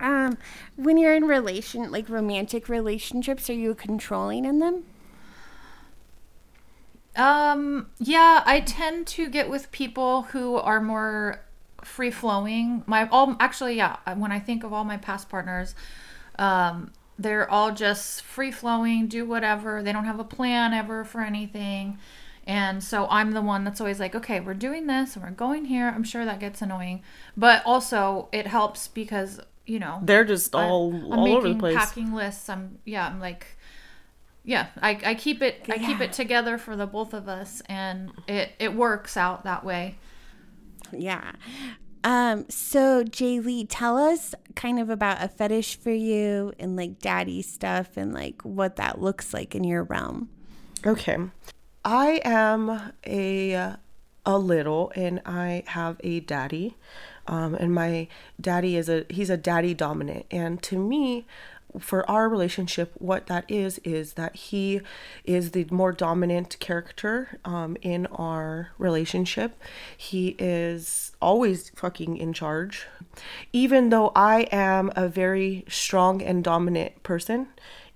[0.00, 0.36] Um,
[0.76, 4.84] when you're in relation, like romantic relationships, are you controlling in them?
[7.16, 11.40] Um, yeah, I tend to get with people who are more
[11.82, 12.82] free flowing.
[12.86, 15.76] My all actually, yeah, when I think of all my past partners,
[16.38, 19.82] um, they're all just free flowing, do whatever.
[19.82, 21.98] They don't have a plan ever for anything.
[22.46, 25.64] And so I'm the one that's always like, okay, we're doing this and we're going
[25.64, 25.88] here.
[25.88, 27.02] I'm sure that gets annoying,
[27.36, 31.76] but also it helps because, you know, They're just all I'm all over the place.
[31.76, 32.48] packing lists.
[32.48, 33.46] I'm yeah, I'm like
[34.46, 38.12] yeah, I, I keep it I keep it together for the both of us and
[38.28, 39.96] it it works out that way.
[40.92, 41.32] Yeah.
[42.04, 47.40] Um, so Jaylee, tell us kind of about a fetish for you and like daddy
[47.40, 50.28] stuff and like what that looks like in your realm.
[50.86, 51.16] Okay.
[51.84, 53.74] I am a
[54.26, 56.76] a little and I have a daddy.
[57.26, 61.26] Um, and my daddy is a he's a daddy dominant and to me
[61.78, 64.80] for our relationship what that is is that he
[65.24, 69.60] is the more dominant character um, in our relationship.
[69.96, 72.86] He is always fucking in charge.
[73.52, 77.48] Even though i am a very strong and dominant person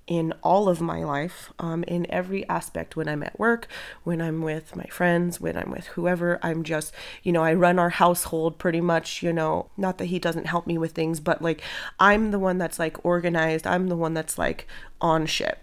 [0.08, 2.96] in all of my life, um, in every aspect.
[2.96, 3.68] When I'm at work,
[4.02, 6.92] when I'm with my friends, when I'm with whoever, I'm just,
[7.22, 10.66] you know, I run our household pretty much, you know, not that he doesn't help
[10.66, 11.62] me with things, but like
[12.00, 14.66] I'm the one that's like organized, I'm the one that's like
[15.00, 15.58] on shit.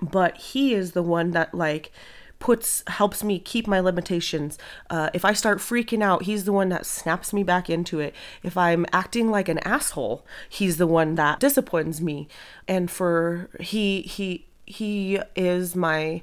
[0.00, 1.90] But he is the one that like
[2.38, 4.58] puts helps me keep my limitations.
[4.90, 8.14] Uh, if i start freaking out he's the one that snaps me back into it.
[8.42, 12.28] If i'm acting like an asshole he's the one that disciplines me.
[12.68, 16.22] And for he he he is my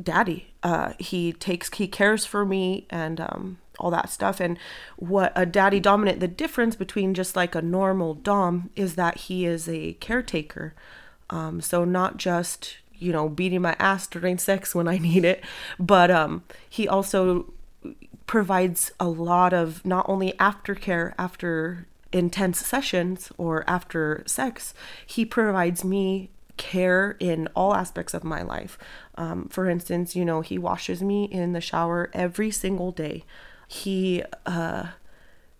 [0.00, 0.52] daddy.
[0.62, 4.40] Uh he takes he cares for me and um all that stuff.
[4.40, 4.58] And
[4.96, 9.46] what a daddy dominant the difference between just like a normal dom is that he
[9.46, 10.74] is a caretaker.
[11.30, 15.44] Um so not just you know beating my ass during sex when i need it.
[15.78, 17.52] But um he also
[18.26, 24.72] provides a lot of not only aftercare after intense sessions or after sex
[25.06, 28.78] he provides me care in all aspects of my life.
[29.16, 33.24] Um, for instance you know he washes me in the shower every single day.
[33.68, 34.88] He uh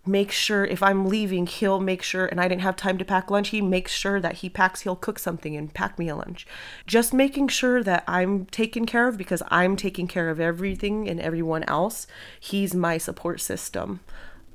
[0.07, 3.31] make sure if I'm leaving, he'll make sure, and I didn't have time to pack
[3.31, 6.45] lunch, he makes sure that he packs, he'll cook something and pack me a lunch.
[6.85, 11.19] Just making sure that I'm taken care of because I'm taking care of everything and
[11.19, 12.07] everyone else.
[12.39, 13.99] He's my support system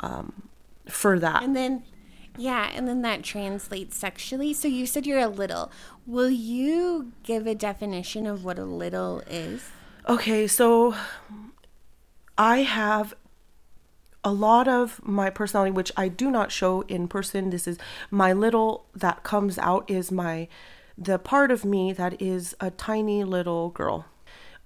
[0.01, 0.49] um,
[0.89, 1.43] for that.
[1.43, 1.85] And then,
[2.37, 4.55] yeah, and then that translates sexually.
[4.55, 5.71] So you said you're a little.
[6.07, 9.71] Will you give a definition of what a little is?
[10.09, 10.95] Okay, so
[12.39, 13.15] I have
[14.23, 17.51] a lot of my personality, which I do not show in person.
[17.51, 17.79] This is
[18.11, 20.49] my little that comes out is my
[20.99, 24.05] the part of me that is a tiny little girl.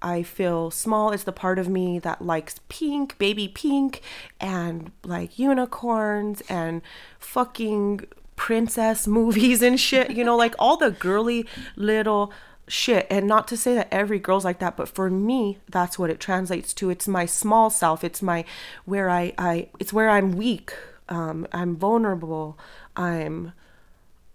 [0.01, 1.11] I feel small.
[1.11, 4.01] It's the part of me that likes pink, baby pink,
[4.39, 6.81] and like unicorns and
[7.17, 8.01] fucking
[8.35, 10.11] princess movies and shit.
[10.11, 11.47] You know, like all the girly
[11.77, 12.33] little
[12.67, 13.07] shit.
[13.09, 16.19] And not to say that every girl's like that but for me that's what it
[16.19, 16.89] translates to.
[16.89, 18.03] It's my small self.
[18.03, 18.45] It's my
[18.85, 20.73] where i i it's where i'm weak.
[21.09, 22.57] Um i'm vulnerable.
[22.95, 23.53] I'm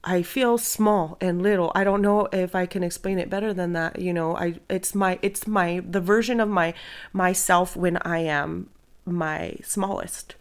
[0.05, 1.73] i feel small and little.
[1.75, 4.01] I don't know if i can explain it better than that.
[4.01, 6.75] You know i it's my it's my the version of my
[7.13, 8.71] myself when i am
[9.05, 10.37] my smallest.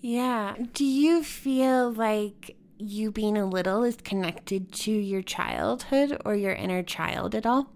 [0.00, 0.54] Yeah.
[0.72, 6.52] Do you feel like you being a little is connected to your childhood or your
[6.52, 7.70] inner child at all?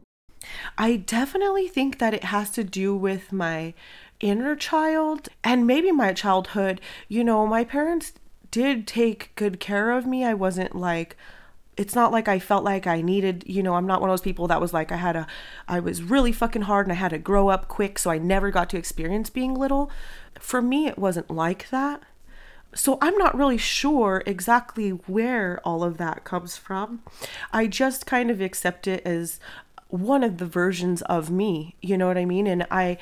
[0.76, 3.74] I definitely think that it has to do with my
[4.20, 6.80] inner child and maybe my childhood.
[7.08, 8.12] You know, my parents
[8.50, 10.24] did take good care of me.
[10.24, 11.16] I wasn't like,
[11.76, 14.20] it's not like I felt like I needed, you know, I'm not one of those
[14.20, 15.26] people that was like, I had a,
[15.66, 18.50] I was really fucking hard and I had to grow up quick, so I never
[18.50, 19.90] got to experience being little.
[20.38, 22.02] For me, it wasn't like that
[22.74, 27.02] so I'm not really sure exactly where all of that comes from.
[27.52, 29.40] I just kind of accept it as
[29.88, 32.46] one of the versions of me, you know what I mean?
[32.46, 32.98] And I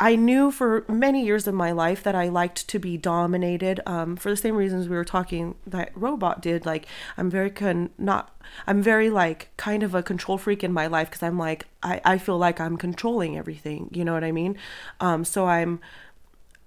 [0.00, 4.16] I knew for many years of my life that I liked to be dominated um,
[4.16, 6.66] for the same reasons we were talking that robot did.
[6.66, 6.86] Like
[7.16, 8.36] I'm very con not
[8.66, 12.00] I'm very like kind of a control freak in my life because I'm like I,
[12.04, 13.88] I feel like I'm controlling everything.
[13.92, 14.58] You know what I mean?
[15.00, 15.80] Um, so I'm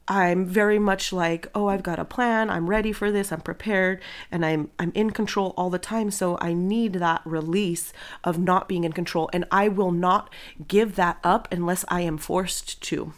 [0.08, 4.01] I'm very much like, oh, I've got a plan, I'm ready for this, I'm prepared,
[4.32, 6.12] and I'm I'm in control all the time.
[6.12, 7.91] So I need that release
[8.24, 9.30] of not being in control.
[9.34, 10.34] And I will not
[10.68, 13.14] give that up unless I am forced to.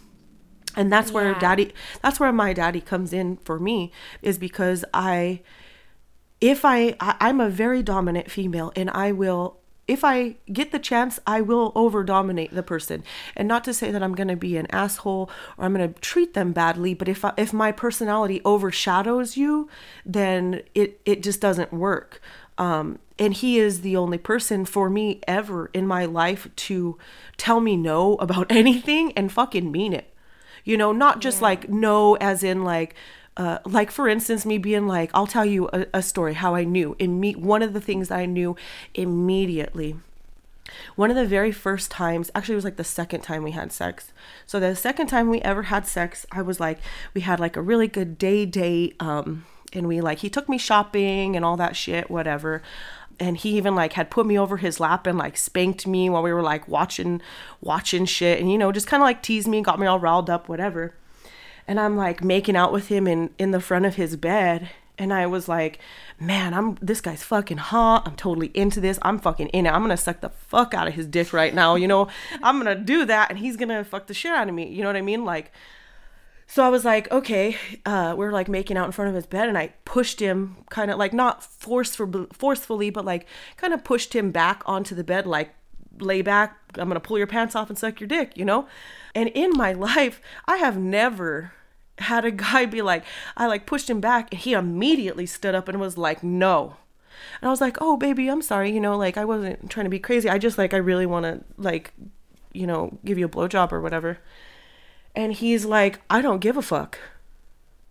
[0.75, 1.15] And that's yeah.
[1.15, 5.41] where daddy that's where my daddy comes in for me, is because I
[6.41, 9.58] if I, I I'm a very dominant female and I will
[9.89, 13.03] if I get the chance, I will over dominate the person.
[13.35, 15.99] And not to say that I'm going to be an asshole or I'm going to
[15.99, 19.67] treat them badly, but if I, if my personality overshadows you,
[20.05, 22.21] then it it just doesn't work.
[22.59, 26.97] Um, and he is the only person for me ever in my life to
[27.37, 30.13] tell me no about anything and fucking mean it.
[30.63, 31.45] You know, not just yeah.
[31.45, 32.93] like no as in like
[33.39, 36.65] uh, like for instance, me being like, I'll tell you a, a story how I
[36.65, 36.97] knew.
[36.99, 38.57] In me, one of the things I knew
[38.93, 39.95] immediately.
[40.97, 43.71] One of the very first times, actually, it was like the second time we had
[43.71, 44.11] sex.
[44.45, 46.79] So the second time we ever had sex, I was like,
[47.13, 48.97] we had like a really good day date.
[48.99, 52.61] Um, and we like he took me shopping and all that shit, whatever
[53.21, 56.23] and he even like had put me over his lap and like spanked me while
[56.23, 57.21] we were like watching
[57.61, 59.99] watching shit and you know just kind of like teased me and got me all
[59.99, 60.93] riled up whatever
[61.69, 65.13] and I'm like making out with him in in the front of his bed and
[65.13, 65.79] I was like,
[66.19, 68.03] man, I'm this guy's fucking hot.
[68.05, 68.99] I'm totally into this.
[69.01, 69.69] I'm fucking in it.
[69.69, 71.75] I'm gonna suck the fuck out of his dick right now.
[71.75, 72.09] You know,
[72.43, 74.67] I'm gonna do that, and he's gonna fuck the shit out of me.
[74.67, 75.23] You know what I mean?
[75.23, 75.53] Like,
[76.47, 77.55] so I was like, okay.
[77.85, 80.57] Uh, we are like making out in front of his bed, and I pushed him,
[80.69, 85.03] kind of like not forceful, forcefully, but like kind of pushed him back onto the
[85.05, 85.51] bed, like
[85.99, 86.57] lay back.
[86.77, 88.35] I'm gonna pull your pants off and suck your dick.
[88.35, 88.67] You know.
[89.15, 91.53] And in my life, I have never
[91.99, 93.03] had a guy be like,
[93.37, 96.77] I like pushed him back and he immediately stood up and was like, no.
[97.41, 98.71] And I was like, oh, baby, I'm sorry.
[98.71, 100.29] You know, like I wasn't trying to be crazy.
[100.29, 101.93] I just like, I really want to like,
[102.53, 104.19] you know, give you a blowjob or whatever.
[105.15, 106.97] And he's like, I don't give a fuck.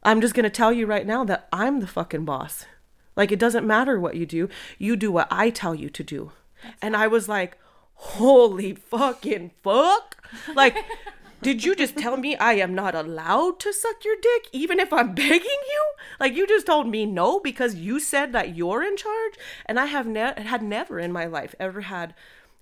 [0.03, 2.65] I'm just going to tell you right now that I'm the fucking boss.
[3.17, 4.49] Like, it doesn't matter what you do.
[4.79, 6.33] You do what I tell you to do.
[6.83, 7.59] and I was like,
[7.95, 10.17] holy fucking fuck.
[10.55, 10.77] Like,
[11.41, 14.93] did you just tell me I am not allowed to suck your dick even if
[14.93, 15.85] I'm begging you?
[16.19, 19.35] Like you just told me no because you said that you're in charge?
[19.67, 22.15] And I have ne- had never in my life ever had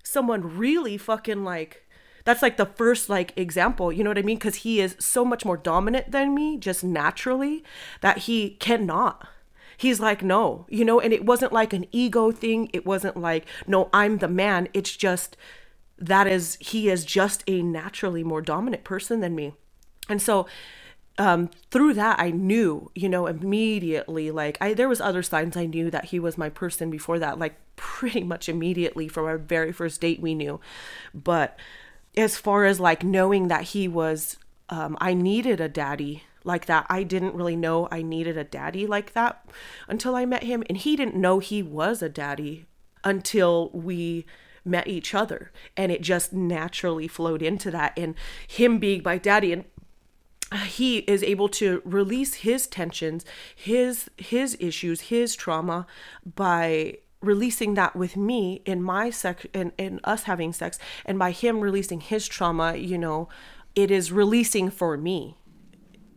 [0.03, 1.83] someone really fucking like
[2.23, 4.39] that's like the first like example, you know what I mean?
[4.39, 7.63] Cuz he is so much more dominant than me just naturally
[8.01, 9.27] that he cannot.
[9.75, 10.99] He's like no you know?
[10.99, 12.69] And it wasn't like an ego thing.
[12.73, 14.67] It wasn't like no i'm the man.
[14.73, 15.35] It's just
[15.99, 19.53] that is he is just a naturally more dominant person than me.
[20.09, 20.47] And so
[21.17, 25.65] um, through that i knew you know immediately like i there was other signs i
[25.65, 29.71] knew that he was my person before that like pretty much immediately from our very
[29.71, 30.59] first date we knew.
[31.13, 31.57] But
[32.15, 34.37] as far as like knowing that he was
[34.69, 38.87] um, i needed a daddy like that i didn't really know i needed a daddy
[38.87, 39.45] like that
[39.87, 40.63] until i met him.
[40.67, 42.65] And he didn't know he was a daddy
[43.03, 44.25] until we
[44.67, 47.93] met each other and it just naturally flowed into that.
[47.97, 48.15] And
[48.47, 49.65] him being my daddy and
[50.65, 55.85] he is able to release his tensions his his issues his trauma
[56.35, 61.31] by releasing that with me in my sex and, in us having sex and by
[61.31, 63.27] him releasing his trauma you know
[63.75, 65.35] it is releasing for me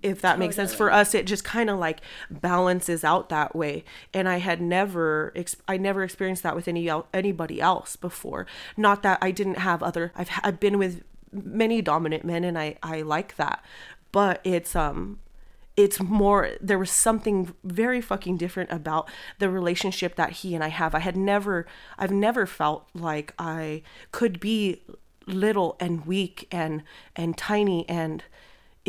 [0.02, 0.74] if that makes sense.
[0.74, 2.00] For us it just kind of like
[2.30, 3.84] balances out that way.
[4.14, 5.32] And i had never
[5.68, 8.46] i never experienced that with any anybody else before.
[8.76, 11.02] Not that i didn't have other i've i've been with
[11.32, 13.64] many dominant men and i i like that.
[14.12, 15.20] But it's um
[15.76, 19.08] it's more there was something very fucking different about
[19.38, 20.94] the relationship that he and I have.
[20.94, 21.66] I had never
[21.98, 23.82] I've never felt like I
[24.12, 24.82] could be
[25.26, 26.82] little and weak and
[27.16, 28.24] and tiny and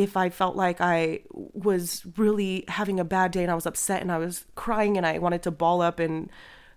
[0.02, 4.02] if I felt like I was really having a bad day and I was upset
[4.02, 6.30] and I was crying and I wanted to ball up and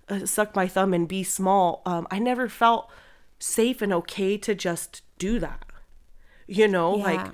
[0.09, 2.91] uh, suck my thumb and be small, um, I never felt
[3.39, 5.65] safe and okay to just do that.
[6.47, 7.05] You know, Yeah.
[7.05, 7.27] like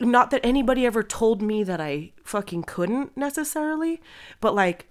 [0.00, 4.00] not that anybody ever told me that I fucking couldn't necessarily,
[4.40, 4.88] but like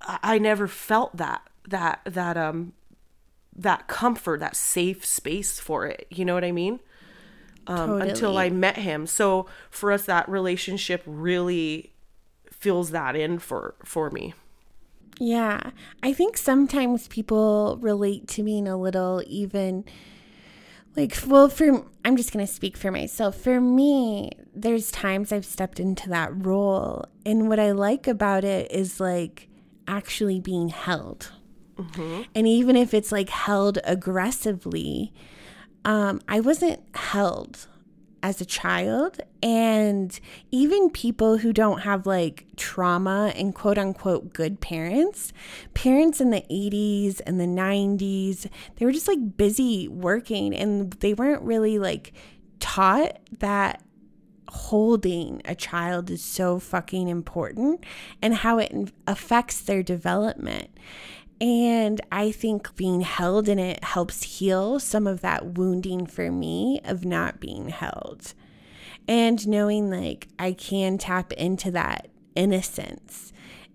[0.00, 2.72] I, I never felt that that that um
[3.56, 6.06] that comfort, that safe space for it.
[6.10, 6.80] You know what I mean?
[7.66, 9.06] Um, until I met him.
[9.06, 11.92] So for us, that relationship really
[12.50, 14.34] fills that in for for me.
[15.18, 15.70] Yeah.
[16.02, 19.84] I think sometimes people relate to being a little even
[20.96, 23.36] like well for I'm just going to speak for myself.
[23.36, 28.70] For me, there's times I've stepped into that role and what I like about it
[28.70, 29.48] is like
[29.86, 31.32] actually being held.
[32.34, 35.12] And even if it's like held aggressively,
[35.84, 37.66] um, I wasn't held
[38.24, 39.20] as a child.
[39.42, 40.18] And
[40.50, 45.32] even people who don't have like trauma and quote unquote good parents,
[45.74, 51.12] parents in the 80s and the 90s, they were just like busy working and they
[51.12, 52.14] weren't really like
[52.60, 53.82] taught that
[54.48, 57.84] holding a child is so fucking important
[58.22, 58.72] and how it
[59.06, 60.70] affects their development.
[61.40, 66.80] And I think being held in it helps heal some of that wounding for me
[66.84, 68.34] of not being held.
[69.06, 73.32] And knowing like I can tap into that innocence.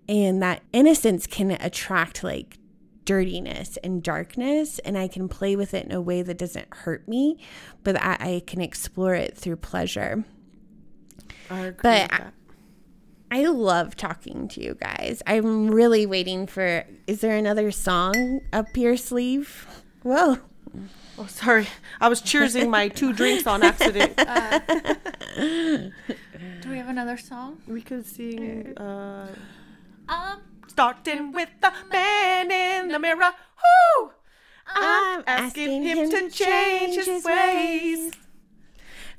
[0.07, 2.57] And that innocence can attract like
[3.05, 4.79] dirtiness and darkness.
[4.79, 7.37] And I can play with it in a way that doesn't hurt me,
[7.83, 10.23] but I, I can explore it through pleasure.
[11.49, 12.33] I agree But
[13.31, 15.21] I- love talking to you guys.
[15.27, 16.85] I'm really waiting for.
[17.07, 19.67] Is there another song up your sleeve?
[20.03, 20.37] Whoa.
[21.17, 21.67] Oh, sorry.
[21.99, 24.15] I was cheersing my two drinks on accident.
[26.61, 27.57] Do we have another song?
[27.67, 29.27] we could sing uh
[30.07, 33.31] Um, starting with the man in the mirror.
[33.61, 34.11] Whoo!
[34.67, 38.13] I'm asking him to change his ways.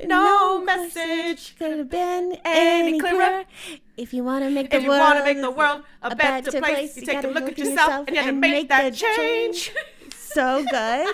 [0.02, 3.44] No message could have been any any clearer.
[4.00, 6.16] If you want to make the If you world, want to make the world a
[6.16, 9.72] better place, you take a look at yourself and you have to make that change.
[10.32, 11.12] So good.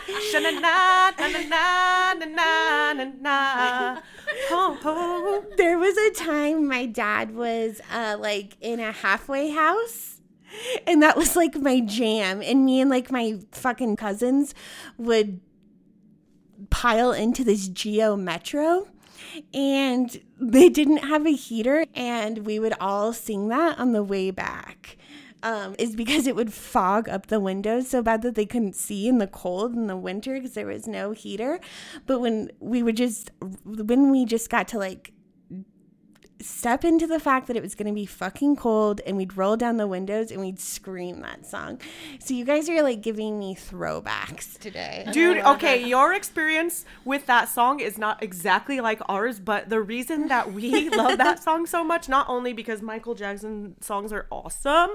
[5.57, 10.21] There was a time my dad was uh, like in a halfway house.
[10.87, 12.43] And that was like my jam.
[12.43, 14.55] And me and like my fucking cousins
[14.99, 15.41] would
[16.69, 18.89] pile into this Geo Metro.
[19.53, 21.87] And they didn't have a heater.
[21.95, 24.97] And we would all sing that on the way back.
[25.43, 29.07] Um, is because it would fog up the windows so bad that they couldn't see
[29.07, 31.61] in the cold in the winter because there was no heater.
[32.07, 33.31] But when we would just,
[33.65, 35.13] when we just got to like
[36.47, 39.57] step into the fact that it was going to be fucking cold and we'd roll
[39.57, 41.81] down the windows and we'd scream that song.
[42.21, 45.07] So you guys are like giving me throwbacks today.
[45.13, 50.29] Dude, okay, your experience with that song is not exactly like ours, but the reason
[50.29, 54.91] that we love that song so much, not only because Michael Jackson songs are awesome,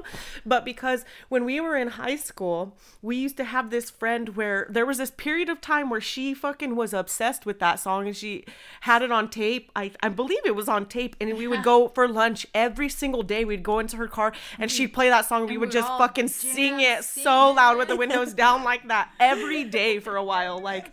[0.45, 4.67] but because when we were in high school, we used to have this friend where
[4.69, 8.15] there was this period of time where she fucking was obsessed with that song and
[8.15, 8.45] she
[8.81, 9.71] had it on tape.
[9.75, 13.23] I, I believe it was on tape, and we would go for lunch every single
[13.23, 13.43] day.
[13.43, 15.47] We'd go into her car and she'd play that song.
[15.47, 17.55] We would just fucking sing it sing so it.
[17.55, 20.59] loud with the windows down like that every day for a while.
[20.61, 20.91] Like,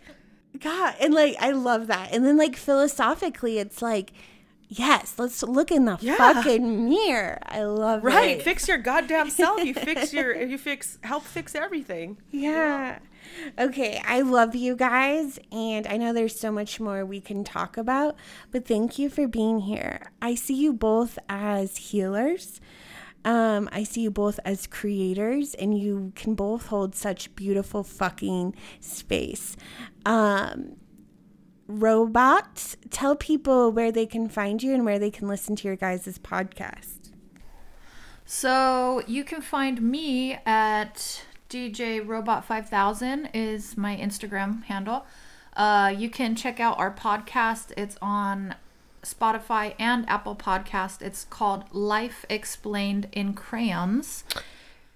[0.59, 2.11] God, and like I love that.
[2.11, 4.11] And then like philosophically, it's like,
[4.69, 6.15] yes, let's look in the Yeah.
[6.15, 7.39] fucking mirror.
[7.43, 8.43] I love right, it.
[8.43, 9.63] fix your goddamn self.
[9.63, 12.17] You fix your, you fix, help fix everything.
[12.31, 12.99] Yeah.
[13.59, 17.75] Okay, I love you guys, and I know there's so much more we can talk
[17.77, 18.15] about,
[18.51, 20.11] but thank you for being here.
[20.21, 22.61] I see you both as healers.
[23.25, 28.55] Um, I see you both as creators, and you can both hold such beautiful fucking
[28.79, 29.57] space.
[30.05, 30.77] Um,
[31.69, 35.77] robots, tell people where they can find you and where they can listen to your
[35.77, 37.11] guys' podcast.
[38.25, 45.05] So you can find me at DJ Robot 5000 is my Instagram handle.
[45.55, 47.71] Uh, you can check out our podcast.
[47.77, 48.55] It's on
[49.03, 51.01] Spotify, and Apple Podcast.
[51.01, 54.23] It's called Life Explained in Crayons.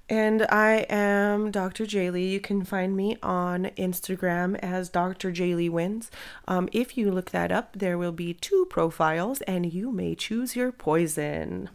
[0.10, 1.86] And I am Dr.
[1.86, 2.30] Jaylee.
[2.30, 5.32] You can find me on Instagram as Dr.
[5.32, 6.12] Jaylee Wins.
[6.48, 10.56] Um, if you look that up, there will be two profiles, and you may choose
[10.56, 11.70] your poison.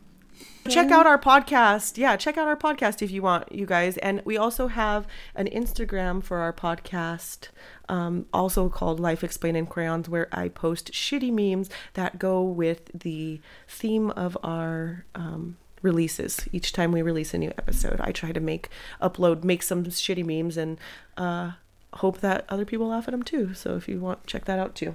[0.68, 1.96] Check out our podcast.
[1.96, 3.96] Yeah, check out our podcast if you want, you guys.
[3.98, 7.48] And we also have an Instagram for our podcast,
[7.88, 12.90] um, also called Life Explained in Crayons, where I post shitty memes that go with
[12.92, 16.48] the theme of our um, releases.
[16.52, 18.68] Each time we release a new episode, I try to make,
[19.00, 20.78] upload, make some shitty memes and
[21.16, 21.52] uh,
[21.94, 23.54] hope that other people laugh at them too.
[23.54, 24.94] So if you want, check that out too.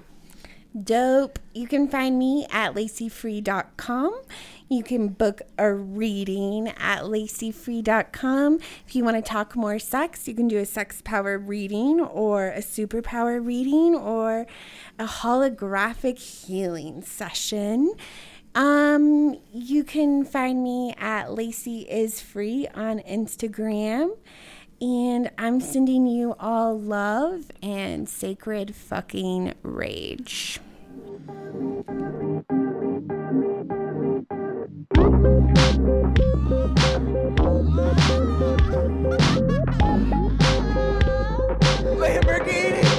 [0.82, 1.38] Dope.
[1.54, 4.22] You can find me at lacyfree.com.
[4.70, 8.60] You can book a reading at lacyfree.com.
[8.88, 12.48] If you want to talk more sex, you can do a sex power reading or
[12.48, 14.48] a superpower reading or
[14.98, 17.94] a holographic healing session.
[18.56, 24.18] Um, you can find me at Lacey is free on Instagram.
[24.82, 30.60] And I'm sending you all love and sacred fucking rage.
[41.96, 42.93] Lamborghini!